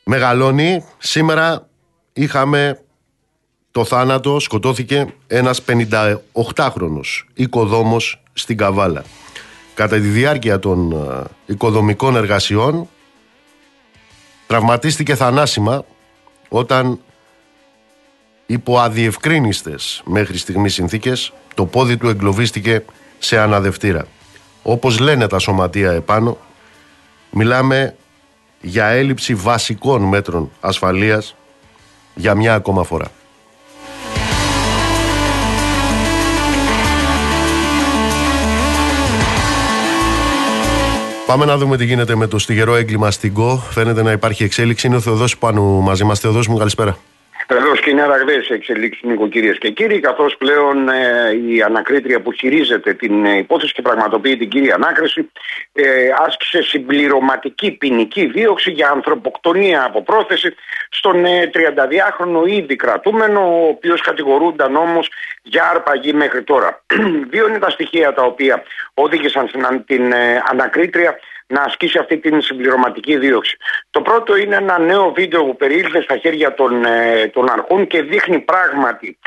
μεγαλώνει. 0.04 0.84
Σήμερα 0.98 1.68
είχαμε 2.14 2.80
το 3.72 3.86
θάνατο, 3.86 4.40
σκοτώθηκε 4.40 5.14
ένας 5.28 5.62
58χρονος 5.68 7.24
οικοδόμος 7.34 8.22
στην 8.34 8.58
Καβάλα. 8.58 9.04
Κατά 9.78 9.96
τη 9.96 10.08
διάρκεια 10.08 10.60
των 10.60 10.92
ε, 10.92 11.24
οικοδομικών 11.46 12.16
εργασιών 12.16 12.90
τραυματίστηκε 14.48 15.16
θανάσιμα 15.16 15.86
όταν 16.50 17.00
υπό 18.46 18.80
αδιευκρίνιστες 18.80 20.02
μέχρι 20.06 20.38
στιγμής 20.38 20.74
συνθήκες 20.74 21.34
το 21.54 21.66
πόδι 21.66 21.98
του 21.98 22.10
εγκλωβίστηκε 22.10 22.86
σε 23.18 23.40
αναδευτήρα. 23.40 24.08
Όπως 24.64 25.00
λένε 25.00 25.28
τα 25.28 25.40
σωματεία 25.40 25.92
επάνω, 25.92 26.38
μιλάμε 27.32 27.96
για 28.62 28.86
έλλειψη 28.86 29.36
βασικών 29.36 30.02
μέτρων 30.02 30.52
ασφαλείας 30.60 31.36
για 32.16 32.36
μια 32.36 32.54
ακόμα 32.54 32.84
φορά. 32.84 33.12
Πάμε 41.28 41.46
να 41.46 41.58
δούμε 41.58 41.78
τι 41.78 41.86
γίνεται 41.86 42.16
με 42.16 42.28
το 42.28 42.40
στιγερό 42.40 42.76
έγκλημα 42.76 43.12
στην 43.12 43.34
ΚΟ. 43.34 43.58
Φαίνεται 43.58 44.02
να 44.04 44.12
υπάρχει 44.12 44.44
εξέλιξη. 44.44 44.88
Είναι 44.88 44.96
ο 44.96 45.00
Θεοδός 45.00 45.38
Πάνου 45.38 45.82
μαζί 45.82 46.04
μας. 46.04 46.20
Θεοδός 46.20 46.48
μου, 46.48 46.58
καλησπέρα. 46.58 46.98
Βεβαίω 47.50 47.76
και 47.76 47.90
είναι 47.90 48.02
αραγδαίε 48.02 48.44
εξελίξεις, 48.50 49.04
νοικοκυρίες 49.04 49.58
και 49.58 49.70
κύριοι, 49.70 50.00
καθώς 50.00 50.38
πλέον 50.38 50.90
ε, 50.90 51.32
η 51.48 51.62
ανακρίτρια 51.62 52.22
που 52.22 52.32
χειρίζεται 52.32 52.94
την 52.94 53.26
ε, 53.26 53.38
υπόθεση 53.38 53.74
και 53.74 53.82
πραγματοποιεί 53.82 54.38
την 54.38 54.50
κύρια 54.50 54.76
ανάκριση 54.76 55.32
ε, 55.74 56.10
άσκησε 56.28 56.62
συμπληρωματική 56.62 57.72
ποινική 57.72 58.26
δίωξη 58.26 58.72
για 58.72 58.90
ανθρωποκτονία 58.90 59.84
από 59.84 60.04
πρόθεση 60.04 60.56
στον 60.90 61.26
ε, 61.26 61.50
32χρονο 61.54 62.48
ήδη 62.48 62.76
κρατούμενο, 62.76 63.40
ο 63.40 63.68
οποίος 63.68 64.02
κατηγορούνταν 64.02 64.76
όμως 64.76 65.10
για 65.42 65.70
αρπαγή 65.70 66.14
μέχρι 66.14 66.44
τώρα. 66.44 66.84
Δύο 67.32 67.48
είναι 67.48 67.60
τα 67.60 67.70
στοιχεία 67.70 68.14
τα 68.14 68.24
οποία 68.24 68.64
οδήγησαν 68.94 69.48
στην 69.48 69.84
την, 69.86 70.12
ε, 70.12 70.44
ανακρίτρια 70.52 71.20
να 71.48 71.62
ασκήσει 71.62 71.98
αυτή 71.98 72.18
την 72.18 72.42
συμπληρωματική 72.42 73.18
δίωξη. 73.18 73.58
Το 73.90 74.02
πρώτο 74.02 74.36
είναι 74.36 74.56
ένα 74.56 74.80
νέο 74.80 75.12
βίντεο 75.12 75.46
που 75.46 75.56
περιήλθε 75.56 76.02
στα 76.02 76.18
χέρια 76.18 76.54
των, 76.54 76.86
ε, 76.86 77.28
των 77.28 77.52
αρχών 77.52 77.88
και 77.88 78.02
δείχνει 78.02 78.40
πράγματι 78.40 79.18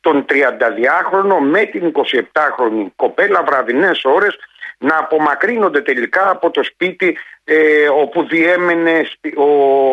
τον 0.00 0.24
32χρονο 0.28 1.38
με 1.40 1.64
την 1.64 1.92
27χρονη 1.92 2.86
κοπέλα 2.96 3.42
βραδινές 3.42 4.04
ώρες 4.04 4.36
να 4.78 4.96
απομακρύνονται 4.98 5.80
τελικά 5.80 6.30
από 6.30 6.50
το 6.50 6.62
σπίτι 6.62 7.18
ε, 7.52 7.88
όπου 7.88 8.26
διέμενε 8.26 9.08
ο 9.36 9.48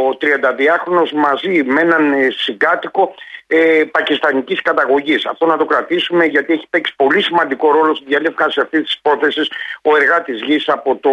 32χρονος 0.10 1.12
μαζί 1.14 1.64
με 1.64 1.82
έναν 1.82 2.14
ε, 2.14 2.28
συγκάτοικο 2.30 3.16
ε, 3.48 3.84
πακιστανικής 3.92 4.62
καταγωγής. 4.62 5.26
Αυτό 5.26 5.46
να 5.46 5.58
το 5.58 5.66
κρατήσουμε 5.66 6.26
γιατί 6.26 6.54
έχει 6.54 6.68
παίξει 6.70 6.94
πολύ 6.96 7.22
σημαντικό 7.22 7.72
ρόλο 7.72 7.96
στη 7.96 8.06
διαλεύκανση 8.08 8.60
αυτής 8.60 8.82
της 8.82 8.94
υπόθεσης 8.94 9.52
ο 9.82 9.96
εργάτης 9.96 10.42
γης 10.42 10.70
από 10.70 10.96
το 10.96 11.12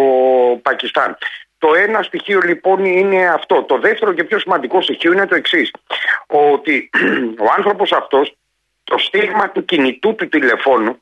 Πακιστάν. 0.61 1.17
Το 1.57 1.73
ένα 1.73 2.01
στοιχείο 2.01 2.39
λοιπόν 2.43 2.85
είναι 2.85 3.27
αυτό. 3.27 3.63
Το 3.63 3.77
δεύτερο 3.79 4.13
και 4.13 4.23
πιο 4.23 4.39
σημαντικό 4.39 4.81
στοιχείο 4.81 5.11
είναι 5.11 5.27
το 5.27 5.35
εξής. 5.35 5.71
Ότι 6.27 6.89
ο 7.45 7.53
άνθρωπος 7.57 7.91
αυτός 7.91 8.35
το 8.83 8.97
στίγμα 8.97 9.49
του 9.49 9.65
κινητού 9.65 10.15
του 10.15 10.29
τηλεφώνου 10.29 10.99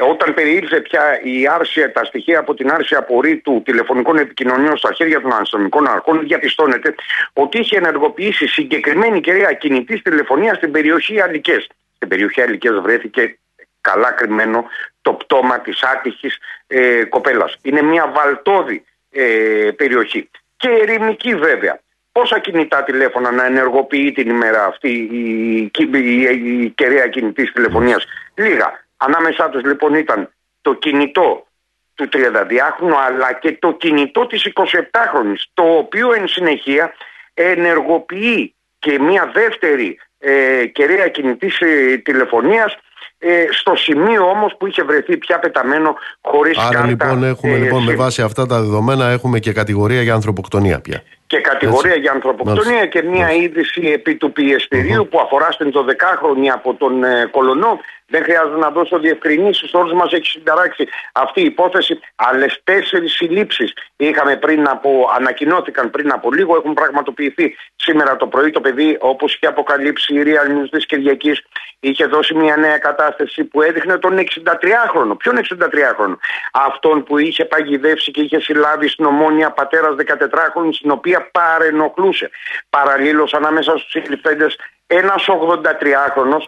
όταν 0.00 0.34
περιήλθε 0.34 0.80
πια 0.80 1.20
η 1.22 1.46
άρσια, 1.46 1.92
τα 1.92 2.04
στοιχεία 2.04 2.38
από 2.38 2.54
την 2.54 2.70
άρσια 2.70 2.98
απορρίτου 2.98 3.62
τηλεφωνικών 3.64 4.18
επικοινωνιών 4.18 4.76
στα 4.76 4.92
χέρια 4.92 5.20
των 5.20 5.32
αστυνομικών 5.32 5.88
αρχών, 5.88 6.20
διαπιστώνεται 6.20 6.94
ότι 7.32 7.58
είχε 7.58 7.76
ενεργοποιήσει 7.76 8.46
συγκεκριμένη 8.46 9.20
κυρία 9.20 9.52
κινητής 9.52 10.02
τηλεφωνίας 10.02 10.56
στην 10.56 10.70
περιοχή 10.70 11.20
Αλικές. 11.20 11.68
Στην 11.96 12.08
περιοχή 12.08 12.40
Αλικές 12.40 12.78
βρέθηκε 12.82 13.38
καλά 13.80 14.10
κρυμμένο 14.10 14.64
το 15.02 15.12
πτώμα 15.12 15.60
της 15.60 15.82
άτυχης 15.82 16.38
ε, 16.66 17.04
κοπέλας. 17.04 17.56
Είναι 17.62 17.82
μια 17.82 18.12
βαλτόδη 18.14 18.84
ε, 19.10 19.70
περιοχή. 19.76 20.30
Και 20.56 20.68
ερημική 20.68 21.34
βέβαια. 21.34 21.80
Πόσα 22.12 22.38
κινητά 22.38 22.82
τηλέφωνα 22.82 23.30
να 23.30 23.44
ενεργοποιεί 23.44 24.12
την 24.12 24.30
ημέρα 24.30 24.64
αυτή 24.64 24.90
η, 24.90 25.56
η, 25.56 25.90
η, 25.92 26.62
η 26.62 26.70
κεραία 26.70 27.08
κινητής 27.08 27.52
τηλεφωνίας; 27.52 28.06
Λίγα. 28.34 28.81
Ανάμεσά 29.06 29.48
τους 29.48 29.62
λοιπόν 29.64 29.94
ήταν 29.94 30.30
το 30.60 30.74
κινητό 30.74 31.46
του 31.94 32.08
32χρονου 32.12 32.94
αλλά 33.06 33.32
και 33.32 33.56
το 33.60 33.72
κινητό 33.72 34.26
της 34.26 34.52
27χρονης 34.54 35.40
το 35.54 35.62
οποίο 35.62 36.12
εν 36.12 36.28
συνεχεία 36.28 36.92
ενεργοποιεί 37.34 38.54
και 38.78 38.98
μια 38.98 39.30
δεύτερη 39.34 39.98
ε, 40.18 40.66
κεραία 40.66 41.08
κινητής 41.08 41.60
ε, 41.60 41.96
τηλεφωνίας 42.04 42.76
ε, 43.18 43.44
στο 43.50 43.74
σημείο 43.76 44.28
όμως 44.28 44.56
που 44.58 44.66
είχε 44.66 44.82
βρεθεί 44.82 45.16
πια 45.16 45.38
πεταμένο 45.38 45.94
χωρίς 46.20 46.58
Άρα 46.58 46.68
κάρτα. 46.70 46.86
λοιπόν 46.88 47.24
έχουμε 47.24 47.52
ε, 47.54 47.58
λοιπόν 47.58 47.82
με 47.84 47.90
συ- 47.90 47.98
βάση 47.98 48.22
αυτά 48.22 48.46
τα 48.46 48.60
δεδομένα 48.60 49.06
έχουμε 49.10 49.38
και 49.38 49.52
κατηγορία 49.52 50.02
για 50.02 50.14
ανθρωποκτονία 50.14 50.80
πια. 50.80 51.02
Και 51.32 51.40
κατηγορία 51.40 51.90
Έτσι. 51.90 52.00
για 52.00 52.12
ανθρωποκτονία 52.12 52.78
Μάλιστα. 52.78 52.86
και 52.86 53.02
μια 53.02 53.32
είδηση 53.32 53.80
επί 53.96 54.14
του 54.14 54.32
πιεστηριου 54.32 55.08
που 55.10 55.20
αφορά 55.20 55.50
στην 55.50 55.72
12χρονη 55.74 56.46
από 56.52 56.74
τον 56.74 57.04
ε, 57.04 57.28
Κολονό. 57.30 57.80
Δεν 58.06 58.22
χρειάζεται 58.22 58.56
να 58.56 58.70
δώσω 58.70 58.98
διευκρινήσεις. 58.98 59.74
Όλους 59.74 59.92
μας 59.92 60.12
έχει 60.12 60.26
συνταράξει 60.26 60.88
αυτή 61.12 61.40
η 61.40 61.44
υπόθεση. 61.44 62.00
Άλλες 62.16 62.60
τέσσερις 62.64 63.12
συλλήψεις 63.12 63.72
είχαμε 63.96 64.36
πριν 64.36 64.68
από, 64.68 64.90
ανακοινώθηκαν 65.16 65.90
πριν 65.90 66.12
από 66.12 66.32
λίγο. 66.32 66.56
Έχουν 66.56 66.74
πραγματοποιηθεί 66.74 67.56
σήμερα 67.76 68.16
το 68.16 68.26
πρωί. 68.26 68.50
Το 68.50 68.60
παιδί, 68.60 68.96
όπως 69.00 69.34
είχε 69.34 69.46
αποκαλύψει 69.46 70.14
η 70.14 70.22
Real 70.26 70.48
News 70.52 70.68
της 70.70 70.86
Κυριακής, 70.86 71.42
είχε 71.80 72.06
δώσει 72.06 72.34
μια 72.34 72.56
νέα 72.56 72.78
κατάσταση 72.78 73.44
που 73.44 73.62
έδειχνε 73.62 73.98
τον 73.98 74.18
63χρονο. 74.18 75.16
Ποιον 75.18 75.36
63χρονο, 75.38 76.16
αυτόν 76.52 77.02
που 77.02 77.18
είχε 77.18 77.44
παγιδεύσει 77.44 78.10
και 78.10 78.20
είχε 78.20 78.40
συλλάβει 78.40 78.88
στην 78.88 79.04
ομόνια 79.04 79.50
πατέρας 79.50 79.94
14χρονη, 79.94 80.68
στην 80.72 80.90
οποία 80.90 81.21
παρενοχλούσε. 81.32 82.30
Παραλλήλως 82.70 83.34
ανάμεσα 83.34 83.70
στους 83.78 83.90
συλληφθέντε 83.90 84.46
ένας 84.86 85.26
83χρονο, 85.28 86.38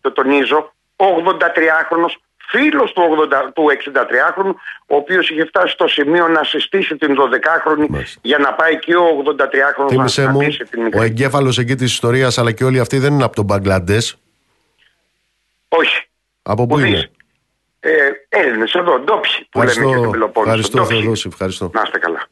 το 0.00 0.12
τονίζω, 0.12 0.72
83χρονος 0.96 2.14
φίλος 2.50 2.92
του, 2.92 3.02
80, 3.02 3.50
του 3.54 3.66
63χρονου 3.84 4.54
ο 4.86 4.96
οποίος 4.96 5.30
είχε 5.30 5.44
φτάσει 5.44 5.72
στο 5.72 5.88
σημείο 5.88 6.28
να 6.28 6.44
συστήσει 6.44 6.96
την 6.96 7.16
12χρονη 7.20 7.86
Μάλιστα. 7.88 8.20
για 8.22 8.38
να 8.38 8.52
πάει 8.54 8.78
και 8.78 8.96
ο 8.96 9.22
83χρονος 9.24 9.78
να 9.78 9.86
Θύμησέ 9.88 10.26
μου, 10.26 10.32
συναντήσει 10.40 10.64
την 10.64 10.80
ο 10.80 10.84
μικρή. 10.84 11.00
εγκέφαλος 11.04 11.58
εκεί 11.58 11.74
της 11.74 11.92
ιστορίας 11.92 12.38
αλλά 12.38 12.52
και 12.52 12.64
όλοι 12.64 12.80
αυτοί 12.80 12.98
δεν 12.98 13.12
είναι 13.12 13.24
από 13.24 13.34
τον 13.34 13.44
Μπαγκλαντές. 13.44 14.16
Όχι. 15.68 16.02
Από 16.42 16.66
πού 16.66 16.74
Ουδής. 16.74 16.88
είναι; 16.88 17.10
Ε, 17.80 18.10
Έλληνες 18.28 18.72
εδώ, 18.74 18.98
ντόπιοι 18.98 19.46
που 19.50 19.58
λέμε 19.58 19.70
και 19.70 19.72
στην 19.74 19.82
Ευχαριστώ, 19.88 20.10
Πελοπόννησο. 20.10 20.40
ευχαριστώ 20.50 20.78
ντόπιοι. 20.78 20.98
Θεοδόση, 21.00 21.28
ευχαριστώ. 21.32 21.70
Να 21.74 21.82
είστε 21.84 21.98
καλά. 21.98 22.26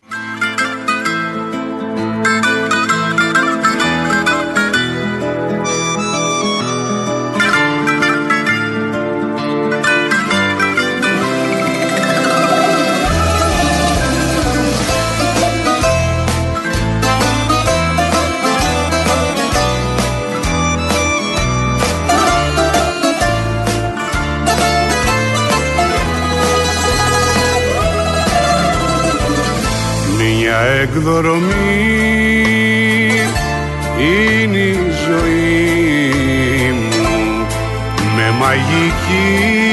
Μια 30.58 30.64
εκδρομή. 30.64 31.54
Είναι 33.98 34.58
η 34.58 34.76
ζωή 35.06 36.72
μου 36.72 37.46
με 38.16 38.30
μαγική 38.38 39.65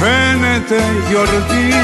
φαίνεται 0.00 0.82
γιορτή. 1.08 1.74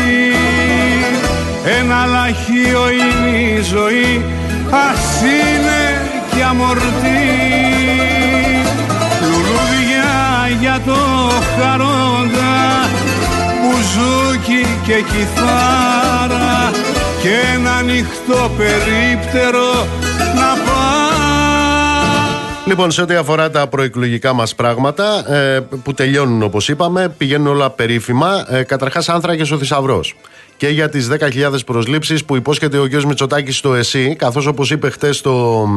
Ένα 1.81 2.07
λαχείο 2.07 2.83
είναι 2.91 3.39
η 3.39 3.63
ζωή 3.63 4.25
ας 4.71 5.23
είναι 5.23 6.11
και 6.35 6.45
αμορτή. 6.45 7.25
Λουλούδια 9.23 10.11
για 10.61 10.81
το 10.87 10.99
χαρόντα 11.59 12.89
μπουζούκι 13.61 14.67
και 14.87 14.95
κιθάρα 14.95 16.71
και 17.23 17.35
ένα 17.55 17.73
ανοιχτό 17.75 18.51
περίπτερο 18.57 19.87
να 19.87 19.91
πάει 19.99 20.12
Λοιπόν, 22.73 22.91
σε 22.91 23.03
ό,τι 23.03 23.15
αφορά 23.15 23.51
τα 23.51 23.67
προεκλογικά 23.67 24.33
μας 24.33 24.55
πράγματα 24.55 25.33
ε, 25.33 25.61
που 25.83 25.95
τελειώνουν 25.95 26.43
όπως 26.43 26.69
είπαμε, 26.69 27.09
πηγαίνουν 27.19 27.47
όλα 27.47 27.71
περίφημα. 27.71 28.47
Ε, 28.49 28.63
Καταρχάς, 28.63 29.09
άνθρακες 29.09 29.51
ο 29.51 29.59
θησαυρός. 29.59 30.15
Και 30.57 30.69
για 30.69 30.89
τις 30.89 31.09
10.000 31.09 31.65
προσλήψεις 31.67 32.25
που 32.25 32.37
υπόσχεται 32.37 32.79
ο 32.79 32.89
κ. 32.89 33.03
Μητσοτάκης 33.03 33.57
στο 33.57 33.75
ΕΣΥ, 33.75 34.17
καθώς 34.17 34.47
όπως 34.47 34.71
είπε 34.71 34.91
χτες 34.91 35.17
στο 35.17 35.69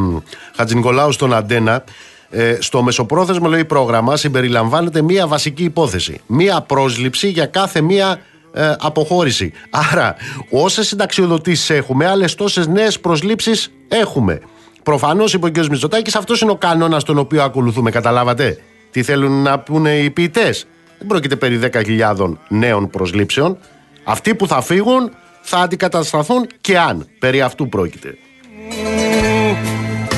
Χατζηνικολάου 0.55 1.11
στον 1.11 1.33
Αντένα, 1.33 1.83
ε, 2.29 2.57
στο 2.59 2.83
μεσοπρόθεσμο 2.83 3.47
λέει 3.47 3.65
πρόγραμμα 3.65 4.17
συμπεριλαμβάνεται 4.17 5.01
μία 5.01 5.27
βασική 5.27 5.63
υπόθεση. 5.63 6.19
Μία 6.25 6.61
πρόσληψη 6.61 7.27
για 7.27 7.45
κάθε 7.45 7.81
μία 7.81 8.19
ε, 8.53 8.75
αποχώρηση. 8.79 9.53
Άρα, 9.69 10.15
όσες 10.49 10.87
συνταξιοδοτήσεις 10.87 11.69
έχουμε, 11.69 12.07
άλλες 12.07 12.35
τόσες 12.35 12.67
νέες 12.67 12.99
προσλήψεις 12.99 13.71
έχουμε. 13.87 14.41
Προφανώς, 14.85 15.33
είπε 15.33 15.45
ο 15.47 15.51
κ. 15.51 15.57
Μητσοτάκης, 15.57 16.15
αυτός 16.15 16.41
είναι 16.41 16.51
ο 16.51 16.55
κανόνας 16.55 17.03
τον 17.03 17.17
οποίο 17.17 17.43
ακολουθούμε. 17.43 17.91
Καταλάβατε; 17.91 18.57
Τι 18.91 19.03
θέλουν 19.03 19.41
να 19.41 19.59
πούνε 19.59 19.97
οι 19.97 20.09
ποιητές; 20.09 20.67
Δεν 20.97 21.07
πρόκειται 21.07 21.35
περί 21.35 21.57
10.000 21.57 22.37
νέων 22.47 22.89
προσλήψεων. 22.89 23.57
Αυτοί 24.03 24.35
που 24.35 24.47
θα 24.47 24.61
φύγουν 24.61 25.11
θα 25.41 25.57
αντικατασταθούν 25.57 26.47
και 26.61 26.77
αν 26.77 27.07
περί 27.19 27.41
αυτού 27.41 27.69
πρόκειται. 27.69 28.17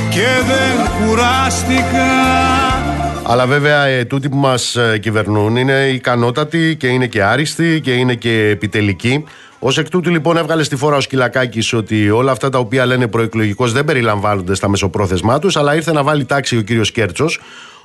και 0.09 0.27
δεν 0.47 1.07
κουράστηκα 1.07 2.07
Αλλά 3.23 3.45
βέβαια 3.45 3.85
ε, 3.85 4.05
τούτοι 4.05 4.29
που 4.29 4.37
μας 4.37 4.75
ε, 4.75 4.97
κυβερνούν 4.97 5.55
είναι 5.55 5.89
ικανότατοι 5.93 6.75
και 6.79 6.87
είναι 6.87 7.07
και 7.07 7.23
άριστοι 7.23 7.81
και 7.83 7.93
είναι 7.93 8.15
και 8.15 8.49
επιτελικοί. 8.49 9.23
Ω 9.59 9.69
εκ 9.75 9.89
τούτου 9.89 10.09
λοιπόν 10.09 10.37
έβγαλε 10.37 10.63
στη 10.63 10.75
φόρα 10.75 10.95
ο 10.95 11.01
Σκυλακάκης 11.01 11.73
ότι 11.73 12.09
όλα 12.09 12.31
αυτά 12.31 12.49
τα 12.49 12.59
οποία 12.59 12.85
λένε 12.85 13.07
προεκλογικώς 13.07 13.71
δεν 13.71 13.85
περιλαμβάνονται 13.85 14.55
στα 14.55 14.69
μεσοπρόθεσμά 14.69 15.39
τους, 15.39 15.55
αλλά 15.55 15.75
ήρθε 15.75 15.91
να 15.91 16.03
βάλει 16.03 16.25
τάξη 16.25 16.57
ο 16.57 16.61
κύριος 16.61 16.91
Κέρτσος, 16.91 17.39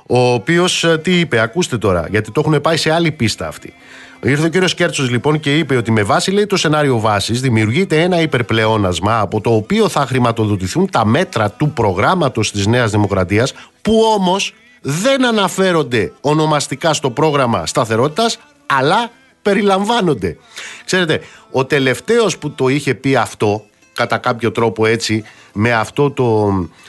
ο 0.07 0.33
οποίος 0.33 0.85
τι 1.01 1.19
είπε, 1.19 1.39
ακούστε 1.39 1.77
τώρα, 1.77 2.07
γιατί 2.09 2.31
το 2.31 2.43
έχουν 2.45 2.61
πάει 2.61 2.77
σε 2.77 2.91
άλλη 2.91 3.11
πίστα 3.11 3.47
αυτοί. 3.47 3.73
Ήρθε 4.21 4.45
ο 4.45 4.49
κύριος 4.49 4.73
Κέρτσος 4.73 5.09
λοιπόν 5.09 5.39
και 5.39 5.57
είπε 5.57 5.75
ότι 5.75 5.91
με 5.91 6.03
βάση 6.03 6.31
λέει, 6.31 6.45
το 6.45 6.57
σενάριο 6.57 6.99
βάσης 6.99 7.41
δημιουργείται 7.41 8.01
ένα 8.01 8.21
υπερπλεόνασμα 8.21 9.19
από 9.19 9.41
το 9.41 9.55
οποίο 9.55 9.89
θα 9.89 10.05
χρηματοδοτηθούν 10.05 10.89
τα 10.89 11.05
μέτρα 11.05 11.51
του 11.51 11.71
προγράμματος 11.71 12.51
της 12.51 12.67
Νέας 12.67 12.91
Δημοκρατίας, 12.91 13.53
που 13.81 14.01
όμως 14.15 14.53
δεν 14.81 15.25
αναφέρονται 15.25 16.11
ονομαστικά 16.21 16.93
στο 16.93 17.09
πρόγραμμα 17.09 17.65
σταθερότητας, 17.65 18.39
αλλά 18.65 19.09
περιλαμβάνονται. 19.43 20.37
Ξέρετε, 20.85 21.19
ο 21.51 21.65
τελευταίος 21.65 22.37
που 22.37 22.51
το 22.51 22.67
είχε 22.67 22.93
πει 22.93 23.15
αυτό, 23.15 23.63
κατά 23.93 24.17
κάποιο 24.17 24.51
τρόπο 24.51 24.85
έτσι, 24.85 25.23
με 25.53 25.71
αυτό 25.73 26.11
το, 26.11 26.45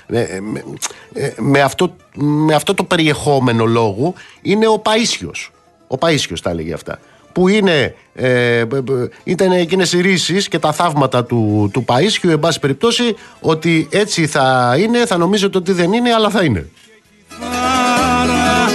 με, 0.07 0.29
με- 0.43 0.65
με 1.39 1.61
αυτό, 1.61 1.97
με 2.15 2.55
αυτό 2.55 2.75
το 2.75 2.85
περιεχόμενο 2.85 3.65
λόγου, 3.65 4.15
είναι 4.43 4.67
ο 4.69 4.83
Παΐσιος. 4.85 5.49
Ο 5.89 5.97
Παΐσιος 6.01 6.41
τα 6.43 6.51
έλεγε 6.51 6.73
αυτά. 6.73 6.99
Που 7.33 7.49
είναι, 7.49 7.95
ε, 8.15 8.65
μπ- 8.65 8.81
μπ- 8.83 9.13
ήταν 9.25 9.53
εκείνες 9.53 9.93
οι 9.93 10.01
ρίσεις 10.01 10.49
και 10.49 10.59
τα 10.59 10.73
θαύματα 10.73 11.25
του, 11.25 11.71
του 11.73 11.85
Παΐσιου, 11.89 12.29
εν 12.31 12.39
πάση 12.41 12.61
περιπτώσει, 12.61 13.17
ότι 13.41 13.89
έτσι 13.91 14.27
θα 14.27 14.77
είναι, 14.79 15.07
θα 15.07 15.17
νομίζετε 15.17 15.59
ότι 15.59 15.73
δεν 15.73 15.93
είναι, 15.93 16.13
αλλά 16.13 16.31
θα 16.31 16.45
είναι. 16.45 16.69
Άρα 18.21 18.71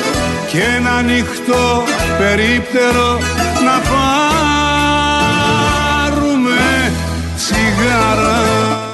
και 0.51 0.61
ένα 0.77 0.91
ανοιχτό 0.91 1.83
περίπτερο 2.17 3.17
να 3.65 3.81
πάρουμε 6.09 6.57
τσιγάρα 7.35 8.37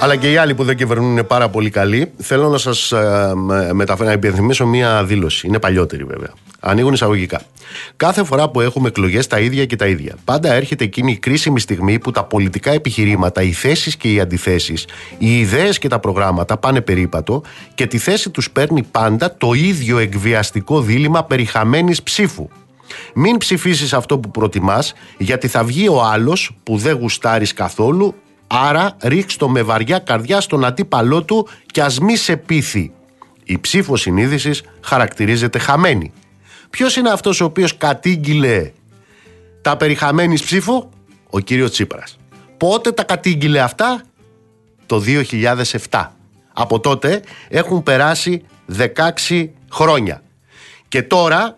Αλλά 0.01 0.15
και 0.15 0.31
οι 0.31 0.37
άλλοι 0.37 0.55
που 0.55 0.63
δεν 0.63 0.75
κυβερνούν 0.75 1.11
είναι 1.11 1.23
πάρα 1.23 1.49
πολύ 1.49 1.69
καλοί. 1.69 2.11
Θέλω 2.17 2.49
να 2.49 2.57
σας 2.57 2.93
μεταφέρω, 3.71 4.07
να 4.07 4.13
υπενθυμίσω 4.15 4.65
μία 4.65 5.03
δήλωση. 5.03 5.47
Είναι 5.47 5.59
παλιότερη 5.59 6.03
βέβαια. 6.03 6.29
Ανοίγουν 6.59 6.93
εισαγωγικά. 6.93 7.41
Κάθε 7.97 8.23
φορά 8.23 8.49
που 8.49 8.61
έχουμε 8.61 8.87
εκλογές 8.87 9.27
τα 9.27 9.39
ίδια 9.39 9.65
και 9.65 9.75
τα 9.75 9.87
ίδια. 9.87 10.15
Πάντα 10.25 10.53
έρχεται 10.53 10.83
εκείνη 10.83 11.11
η 11.11 11.17
κρίσιμη 11.17 11.59
στιγμή 11.59 11.99
που 11.99 12.11
τα 12.11 12.23
πολιτικά 12.23 12.71
επιχειρήματα, 12.71 13.41
οι 13.41 13.51
θέσεις 13.51 13.95
και 13.95 14.11
οι 14.11 14.19
αντιθέσεις, 14.19 14.87
οι 15.17 15.39
ιδέες 15.39 15.77
και 15.77 15.87
τα 15.87 15.99
προγράμματα 15.99 16.57
πάνε 16.57 16.81
περίπατο 16.81 17.41
και 17.75 17.87
τη 17.87 17.97
θέση 17.97 18.29
τους 18.29 18.51
παίρνει 18.51 18.83
πάντα 18.91 19.37
το 19.37 19.53
ίδιο 19.53 19.97
εκβιαστικό 19.97 20.81
δίλημα 20.81 21.23
περιχαμένη 21.23 21.95
ψήφου. 22.03 22.47
Μην 23.13 23.37
ψηφίσεις 23.37 23.93
αυτό 23.93 24.19
που 24.19 24.31
προτιμάς 24.31 24.93
γιατί 25.17 25.47
θα 25.47 25.63
βγει 25.63 25.87
ο 25.87 26.03
άλλος 26.03 26.57
που 26.63 26.77
δεν 26.77 26.95
γουστάρεις 26.95 27.53
καθόλου 27.53 28.15
Άρα 28.47 28.97
ρίξ 29.01 29.35
το 29.35 29.49
με 29.49 29.61
βαριά 29.61 29.99
καρδιά 29.99 30.41
στον 30.41 30.65
αντίπαλό 30.65 31.23
του 31.23 31.47
και 31.65 31.81
ας 31.81 31.99
μη 31.99 32.15
σε 32.15 32.37
πείθει. 32.37 32.91
Η 33.43 33.59
ψήφος 33.59 34.01
συνείδησης 34.01 34.63
χαρακτηρίζεται 34.81 35.59
χαμένη. 35.59 36.13
Ποιος 36.69 36.95
είναι 36.95 37.09
αυτός 37.09 37.41
ο 37.41 37.45
οποίος 37.45 37.77
κατήγγειλε 37.77 38.71
τα 39.61 39.77
περιχαμένης 39.77 40.43
ψήφου; 40.43 40.89
Ο 41.29 41.39
κύριος 41.39 41.71
Τσίπρας. 41.71 42.17
Πότε 42.57 42.91
τα 42.91 43.03
κατήγγειλε 43.03 43.59
αυτά; 43.59 44.01
Το 44.85 44.99
2007. 44.99 46.11
Από 46.53 46.79
τότε 46.79 47.21
έχουν 47.47 47.83
περάσει 47.83 48.43
16 48.67 49.49
χρόνια. 49.71 50.23
Και 50.87 51.03
τώρα 51.03 51.55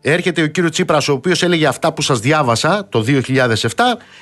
έρχεται 0.00 0.42
ο 0.42 0.46
κύριος 0.46 0.72
Τσίπρας 0.72 1.08
ο 1.08 1.12
οποίος 1.12 1.42
έλεγε 1.42 1.66
αυτά 1.66 1.92
που 1.92 2.02
σας 2.02 2.20
διάβασα 2.20 2.86
το 2.88 3.04
2007 3.06 3.68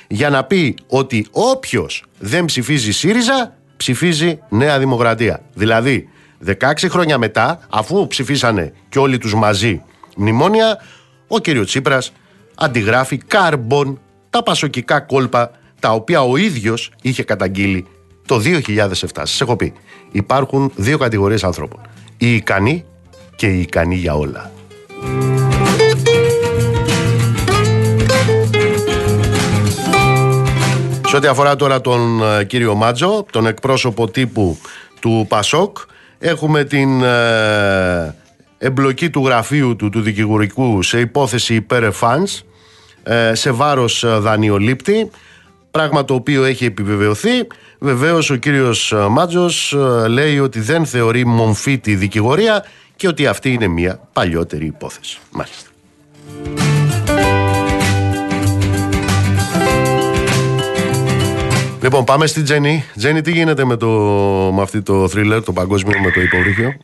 για 0.07 0.29
να 0.29 0.43
πει 0.43 0.75
ότι 0.87 1.27
όποιος 1.31 2.03
δεν 2.19 2.45
ψηφίζει 2.45 2.91
ΣΥΡΙΖΑ 2.91 3.53
ψηφίζει 3.77 4.39
Νέα 4.49 4.79
Δημοκρατία. 4.79 5.41
Δηλαδή 5.53 6.09
16 6.45 6.53
χρόνια 6.89 7.17
μετά 7.17 7.59
αφού 7.69 8.07
ψηφίσανε 8.07 8.73
και 8.89 8.99
όλοι 8.99 9.17
τους 9.17 9.33
μαζί 9.33 9.83
μνημόνια 10.15 10.77
ο 11.27 11.39
κύριος 11.39 11.67
Τσίπρας 11.67 12.11
αντιγράφει 12.55 13.17
καρμπον 13.17 13.99
τα 14.29 14.43
πασοκικά 14.43 14.99
κόλπα 14.99 15.51
τα 15.79 15.91
οποία 15.91 16.21
ο 16.21 16.37
ίδιος 16.37 16.91
είχε 17.01 17.23
καταγγείλει 17.23 17.87
το 18.25 18.41
2007. 18.43 18.91
Σας 19.13 19.41
έχω 19.41 19.55
πει, 19.55 19.73
υπάρχουν 20.11 20.71
δύο 20.75 20.97
κατηγορίες 20.97 21.43
ανθρώπων. 21.43 21.79
Οι 22.17 22.35
ικανοί 22.35 22.85
και 23.35 23.47
οι 23.47 23.59
ικανοί 23.59 23.95
για 23.95 24.13
όλα. 24.15 24.51
Σε 31.09 31.15
ό,τι 31.15 31.27
αφορά 31.27 31.55
τώρα 31.55 31.81
τον 31.81 32.23
ε, 32.23 32.43
κύριο 32.43 32.75
Μάτζο, 32.75 33.25
τον 33.31 33.45
εκπρόσωπο 33.45 34.07
τύπου 34.07 34.57
του 34.99 35.25
Πασόκ, 35.29 35.77
έχουμε 36.19 36.63
την 36.63 37.03
ε, 37.03 38.15
εμπλοκή 38.57 39.09
του 39.09 39.25
γραφείου 39.25 39.75
του, 39.75 39.89
του 39.89 40.01
δικηγορικού 40.01 40.81
σε 40.81 40.99
υπόθεση 40.99 41.55
υπέρ 41.55 41.83
εφάνς, 41.83 42.41
ε, 43.03 43.35
σε 43.35 43.51
βάρος 43.51 44.05
δανειολήπτη, 44.07 45.09
πράγμα 45.71 46.05
το 46.05 46.13
οποίο 46.13 46.43
έχει 46.43 46.65
επιβεβαιωθεί. 46.65 47.47
Βεβαίως 47.79 48.29
ο 48.29 48.35
κύριος 48.35 48.93
Μάτζος 49.09 49.75
λέει 50.07 50.39
ότι 50.39 50.59
δεν 50.59 50.85
θεωρεί 50.85 51.25
μομφή 51.25 51.77
τη 51.77 51.95
δικηγορία 51.95 52.65
και 52.95 53.07
ότι 53.07 53.27
αυτή 53.27 53.53
είναι 53.53 53.67
μια 53.67 53.99
παλιότερη 54.13 54.65
υπόθεση. 54.65 55.19
Μάλιστα. 55.31 55.69
Λοιπόν, 61.81 62.03
πάμε 62.03 62.27
στη 62.27 62.41
Τζέννη. 62.41 62.83
Τζέννη, 62.97 63.21
τι 63.21 63.31
γίνεται 63.31 63.65
με, 63.65 63.77
το, 63.77 63.87
με 64.53 64.61
αυτή 64.61 64.81
το 64.81 65.07
θρίλερ, 65.07 65.43
το 65.43 65.53
παγκόσμιο 65.53 65.99
με 65.99 66.11
το 66.11 66.21
υποβρύχιο; 66.21 66.77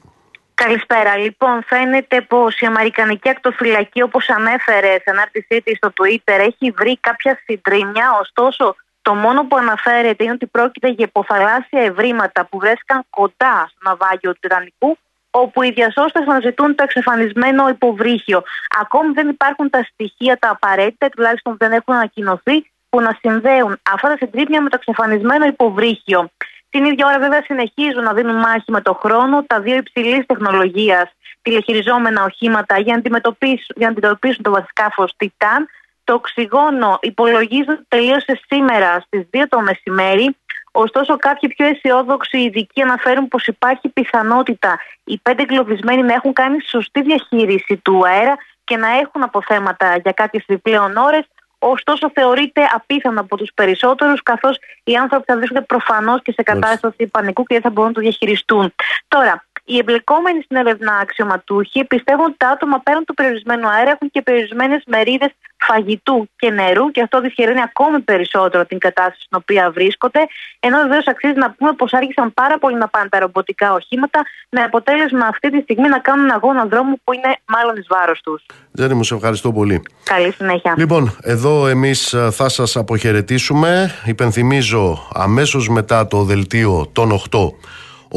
Καλησπέρα. 0.53 1.17
Λοιπόν, 1.17 1.63
φαίνεται 1.65 2.21
πως 2.21 2.59
η 2.59 2.65
Αμερικανική 2.65 3.29
ακτοφυλακή, 3.29 4.01
όπως 4.01 4.29
ανέφερε 4.29 4.91
σε 4.91 5.03
ανάρτησή 5.05 5.61
της 5.61 5.77
στο 5.77 5.93
Twitter, 5.97 6.39
έχει 6.39 6.71
βρει 6.71 6.97
κάποια 6.99 7.39
συντρίμια. 7.45 8.05
Ωστόσο, 8.21 8.75
το 9.01 9.13
μόνο 9.13 9.45
που 9.47 9.55
αναφέρεται 9.55 10.23
είναι 10.23 10.33
ότι 10.33 10.45
πρόκειται 10.45 10.89
για 10.89 11.05
υποθαλάσσια 11.05 11.81
ευρήματα 11.81 12.45
που 12.45 12.59
βρέθηκαν 12.59 13.05
κοντά 13.09 13.69
στο 13.69 13.89
ναυάγιο 13.89 14.31
του 14.31 14.39
Τιτανικού, 14.39 14.97
όπου 15.31 15.63
οι 15.63 15.71
διασώστες 15.71 16.27
αναζητούν 16.27 16.75
το 16.75 16.83
εξαφανισμένο 16.83 17.69
υποβρύχιο. 17.69 18.43
Ακόμη 18.81 19.13
δεν 19.13 19.27
υπάρχουν 19.29 19.69
τα 19.69 19.83
στοιχεία 19.91 20.37
τα 20.37 20.49
απαραίτητα, 20.49 21.09
τουλάχιστον 21.09 21.55
δεν 21.57 21.71
έχουν 21.71 21.93
ανακοινωθεί, 21.93 22.71
που 22.95 23.01
να 23.01 23.17
συνδέουν 23.21 23.79
αυτά 23.93 24.07
τα 24.07 24.17
συντρίμια 24.17 24.61
με 24.61 24.69
το 24.69 24.77
εξαφανισμένο 24.79 25.45
υποβρύχιο. 25.45 26.29
Την 26.69 26.85
ίδια 26.85 27.07
ώρα, 27.07 27.19
βέβαια, 27.19 27.41
συνεχίζουν 27.43 28.03
να 28.03 28.13
δίνουν 28.13 28.35
μάχη 28.35 28.71
με 28.71 28.81
το 28.81 28.93
χρόνο 28.93 29.43
τα 29.43 29.59
δύο 29.59 29.75
υψηλής 29.75 30.25
τεχνολογίας 30.25 31.11
τηλεχειριζόμενα 31.41 32.23
οχήματα 32.23 32.79
για 32.79 32.93
να 32.93 32.99
αντιμετωπίσουν, 32.99 33.75
για 33.75 33.87
να 33.87 33.91
αντιμετωπίσουν 33.91 34.43
το 34.43 34.51
βασικάφο 34.51 35.05
Τιτάν. 35.17 35.67
Το 36.03 36.13
οξυγόνο 36.13 36.97
υπολογίζεται 37.01 37.71
ότι 37.71 37.85
τελείωσε 37.87 38.39
σήμερα 38.49 38.99
στις 39.05 39.21
2 39.31 39.47
το 39.49 39.61
μεσημέρι. 39.61 40.37
Ωστόσο, 40.71 41.17
κάποιοι 41.17 41.49
πιο 41.49 41.65
αισιόδοξοι 41.65 42.37
ειδικοί 42.37 42.81
αναφέρουν 42.81 43.27
πως 43.27 43.47
υπάρχει 43.47 43.89
πιθανότητα 43.89 44.79
οι 45.03 45.17
πέντε 45.17 45.41
εγκλωβισμένοι 45.41 46.01
να 46.01 46.13
έχουν 46.13 46.33
κάνει 46.33 46.57
σωστή 46.61 47.01
διαχείριση 47.01 47.77
του 47.83 48.07
αέρα 48.07 48.35
και 48.63 48.77
να 48.77 48.87
έχουν 48.87 49.23
αποθέματα 49.23 49.97
για 50.03 50.11
κάποιες 50.11 50.43
επιπλέον 50.47 50.95
ώρες, 50.97 51.25
Ωστόσο, 51.67 52.11
θεωρείται 52.13 52.61
απίθανο 52.73 53.19
από 53.19 53.37
τους 53.37 53.51
περισσότερους, 53.53 54.23
καθώς 54.23 54.57
οι 54.83 54.95
άνθρωποι 54.95 55.23
θα 55.27 55.35
βρίσκονται 55.37 55.61
προφανώς 55.61 56.21
και 56.21 56.31
σε 56.31 56.43
κατάσταση 56.43 57.07
πανικού 57.07 57.43
και 57.43 57.53
δεν 57.53 57.63
θα 57.63 57.69
μπορούν 57.69 57.89
να 57.89 57.95
το 57.95 58.01
διαχειριστούν. 58.01 58.73
Τώρα, 59.07 59.45
οι 59.65 59.77
εμπλεκόμενοι 59.77 60.41
στην 60.41 60.57
έρευνα 60.57 60.93
αξιωματούχοι 61.01 61.85
πιστεύουν 61.85 62.25
ότι 62.25 62.37
τα 62.37 62.49
άτομα 62.49 62.79
πέραν 62.79 63.05
του 63.05 63.13
περιορισμένου 63.13 63.67
αέρα 63.67 63.89
έχουν 63.89 64.11
και 64.11 64.21
περιορισμένες 64.21 64.83
μερίδες 64.85 65.31
φαγητού 65.57 66.29
και 66.35 66.49
νερού 66.49 66.91
και 66.91 67.01
αυτό 67.01 67.21
δυσχεραίνει 67.21 67.61
ακόμη 67.61 67.99
περισσότερο 67.99 68.65
την 68.65 68.77
κατάσταση 68.77 69.21
στην 69.21 69.37
οποία 69.41 69.71
βρίσκονται. 69.71 70.19
Ενώ 70.59 70.81
βεβαίως 70.81 71.07
αξίζει 71.07 71.37
να 71.37 71.51
πούμε 71.51 71.73
πως 71.73 71.93
άρχισαν 71.93 72.33
πάρα 72.33 72.57
πολύ 72.57 72.77
να 72.77 72.87
πάνε 72.87 73.09
τα 73.09 73.19
ρομποτικά 73.19 73.73
οχήματα 73.73 74.19
με 74.49 74.61
αποτέλεσμα 74.61 75.25
αυτή 75.25 75.51
τη 75.51 75.59
στιγμή 75.61 75.87
να 75.87 75.99
κάνουν 75.99 76.29
αγώνα 76.31 76.65
δρόμου 76.65 76.95
που 77.03 77.13
είναι 77.13 77.35
μάλλον 77.45 77.75
εις 77.75 77.85
βάρος 77.89 78.21
τους. 78.21 78.45
Τζένι, 78.73 78.93
μου 78.93 79.03
σε 79.03 79.15
ευχαριστώ 79.15 79.51
πολύ. 79.51 79.81
Καλή 80.03 80.31
συνέχεια. 80.31 80.73
Λοιπόν, 80.77 81.17
εδώ 81.21 81.67
εμείς 81.67 82.13
ε, 82.13 82.31
θα 82.31 82.49
σας 82.49 82.75
αποχαιρετήσουμε. 82.75 83.91
Υπενθυμίζω 84.05 85.07
αμέσως 85.13 85.69
μετά 85.69 86.07
το 86.07 86.23
δελτίο 86.23 86.89
των 86.93 87.19
8 87.31 87.39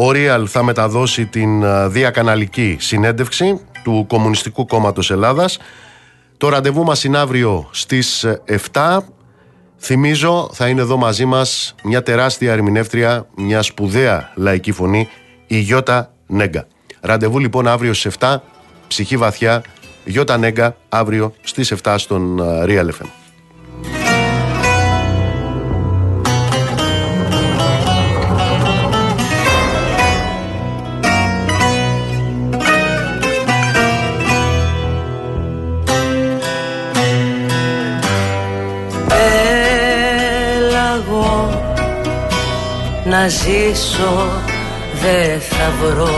ο 0.01 0.11
Ρίαλ 0.11 0.47
θα 0.51 0.63
μεταδώσει 0.63 1.27
την 1.27 1.65
διακαναλική 1.91 2.77
συνέντευξη 2.81 3.61
του 3.83 4.05
Κομμουνιστικού 4.09 4.67
Κόμματος 4.67 5.11
Ελλάδας. 5.11 5.59
Το 6.37 6.49
ραντεβού 6.49 6.85
μας 6.85 7.05
είναι 7.05 7.19
αύριο 7.19 7.69
στις 7.71 8.27
7. 8.73 8.99
Θυμίζω 9.79 10.51
θα 10.53 10.69
είναι 10.69 10.81
εδώ 10.81 10.97
μαζί 10.97 11.25
μας 11.25 11.75
μια 11.85 12.03
τεράστια 12.03 12.53
ερμηνεύτρια, 12.53 13.27
μια 13.37 13.63
σπουδαία 13.63 14.33
λαϊκή 14.35 14.73
φωνή, 14.73 15.09
η 15.47 15.59
Γιώτα 15.59 16.13
Νέγκα. 16.27 16.67
Ραντεβού 17.01 17.39
λοιπόν 17.39 17.69
αύριο 17.69 17.95
στις 17.95 18.17
7, 18.19 18.37
ψυχή 18.89 19.17
βαθιά, 19.17 19.63
Γιώτα 20.05 20.37
Νέγκα 20.37 20.77
αύριο 20.89 21.35
στις 21.43 21.73
7 21.83 21.95
στον 21.99 22.41
Real 22.41 22.87
FM. 22.87 23.07
Να 43.21 43.29
ζήσω 43.29 44.43
δεν 45.03 45.41
θα 45.41 45.73
βρω. 45.81 46.09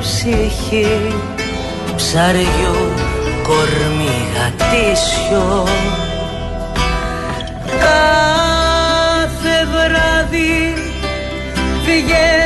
Ψυχή 0.00 1.14
ψαριού 1.96 2.92
κορμί 3.42 4.16
γατήσιο 4.34 5.66
κάθε 7.80 9.66
βράδυ 9.72 10.74
βγαίνω 11.84 12.39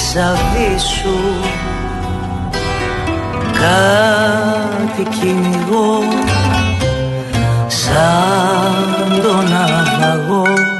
της 0.00 0.82
σου. 0.82 1.18
Κάτι 3.52 5.08
κυνηγώ 5.18 6.02
σαν 7.66 9.20
τον 9.22 9.48
ναυαγό 9.48 10.70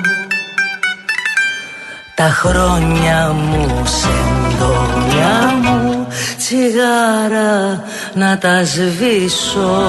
τα 2.14 2.29
χρόνια 2.29 3.33
μου 3.33 3.83
σεντόνια 3.85 5.55
μου 5.62 6.07
τσιγάρα 6.39 7.83
να 8.14 8.39
τα 8.39 8.64
σβήσω 8.64 9.81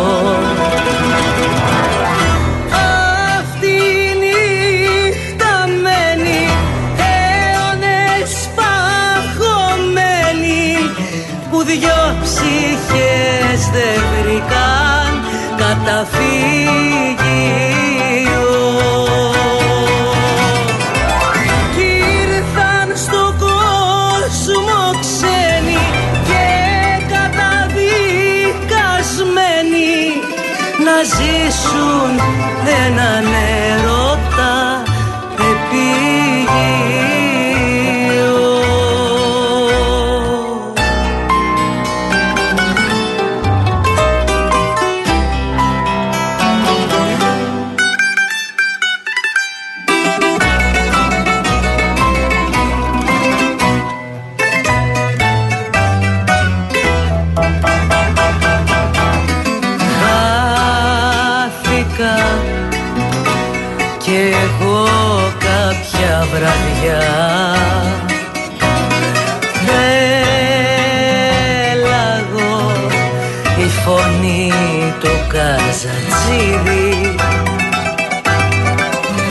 Καζατσίδη 75.82 77.16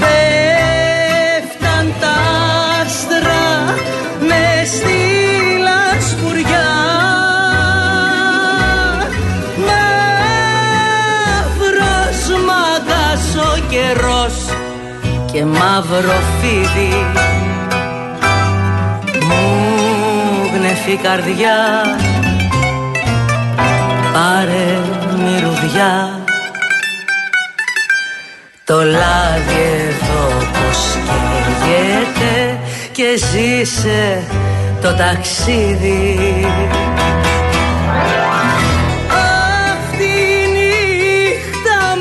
Πέφταν 0.01 1.87
τα 2.01 2.15
άστρα 2.81 3.45
με 4.21 4.45
στη 4.65 5.01
λασπουριά 5.67 6.71
Μαύρος 11.47 12.21
μαγκάς 12.47 13.27
ο 13.37 13.49
καιρός 13.71 14.37
και 15.33 15.41
μαύρο 15.45 16.19
φίδι. 16.41 16.95
Μου 19.27 19.43
γνεφεί 20.57 20.97
καρδιά 20.97 21.59
πάρε 24.13 24.69
μυρουδιά 25.17 26.20
το 28.71 28.77
λάδι 28.77 29.63
εδώ 29.89 30.29
πως 30.53 30.81
καίγεται 31.65 32.59
και 32.93 33.05
ζήσε 33.17 34.23
το 34.83 34.95
ταξίδι. 34.95 36.47
Αυτή 39.73 40.05
η 40.05 40.49
νύχτα 40.55 41.97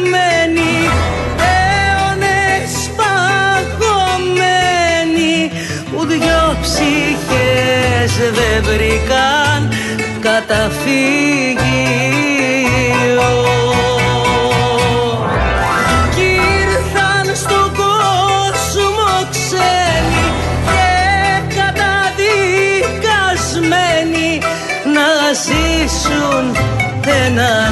ना 27.30 27.69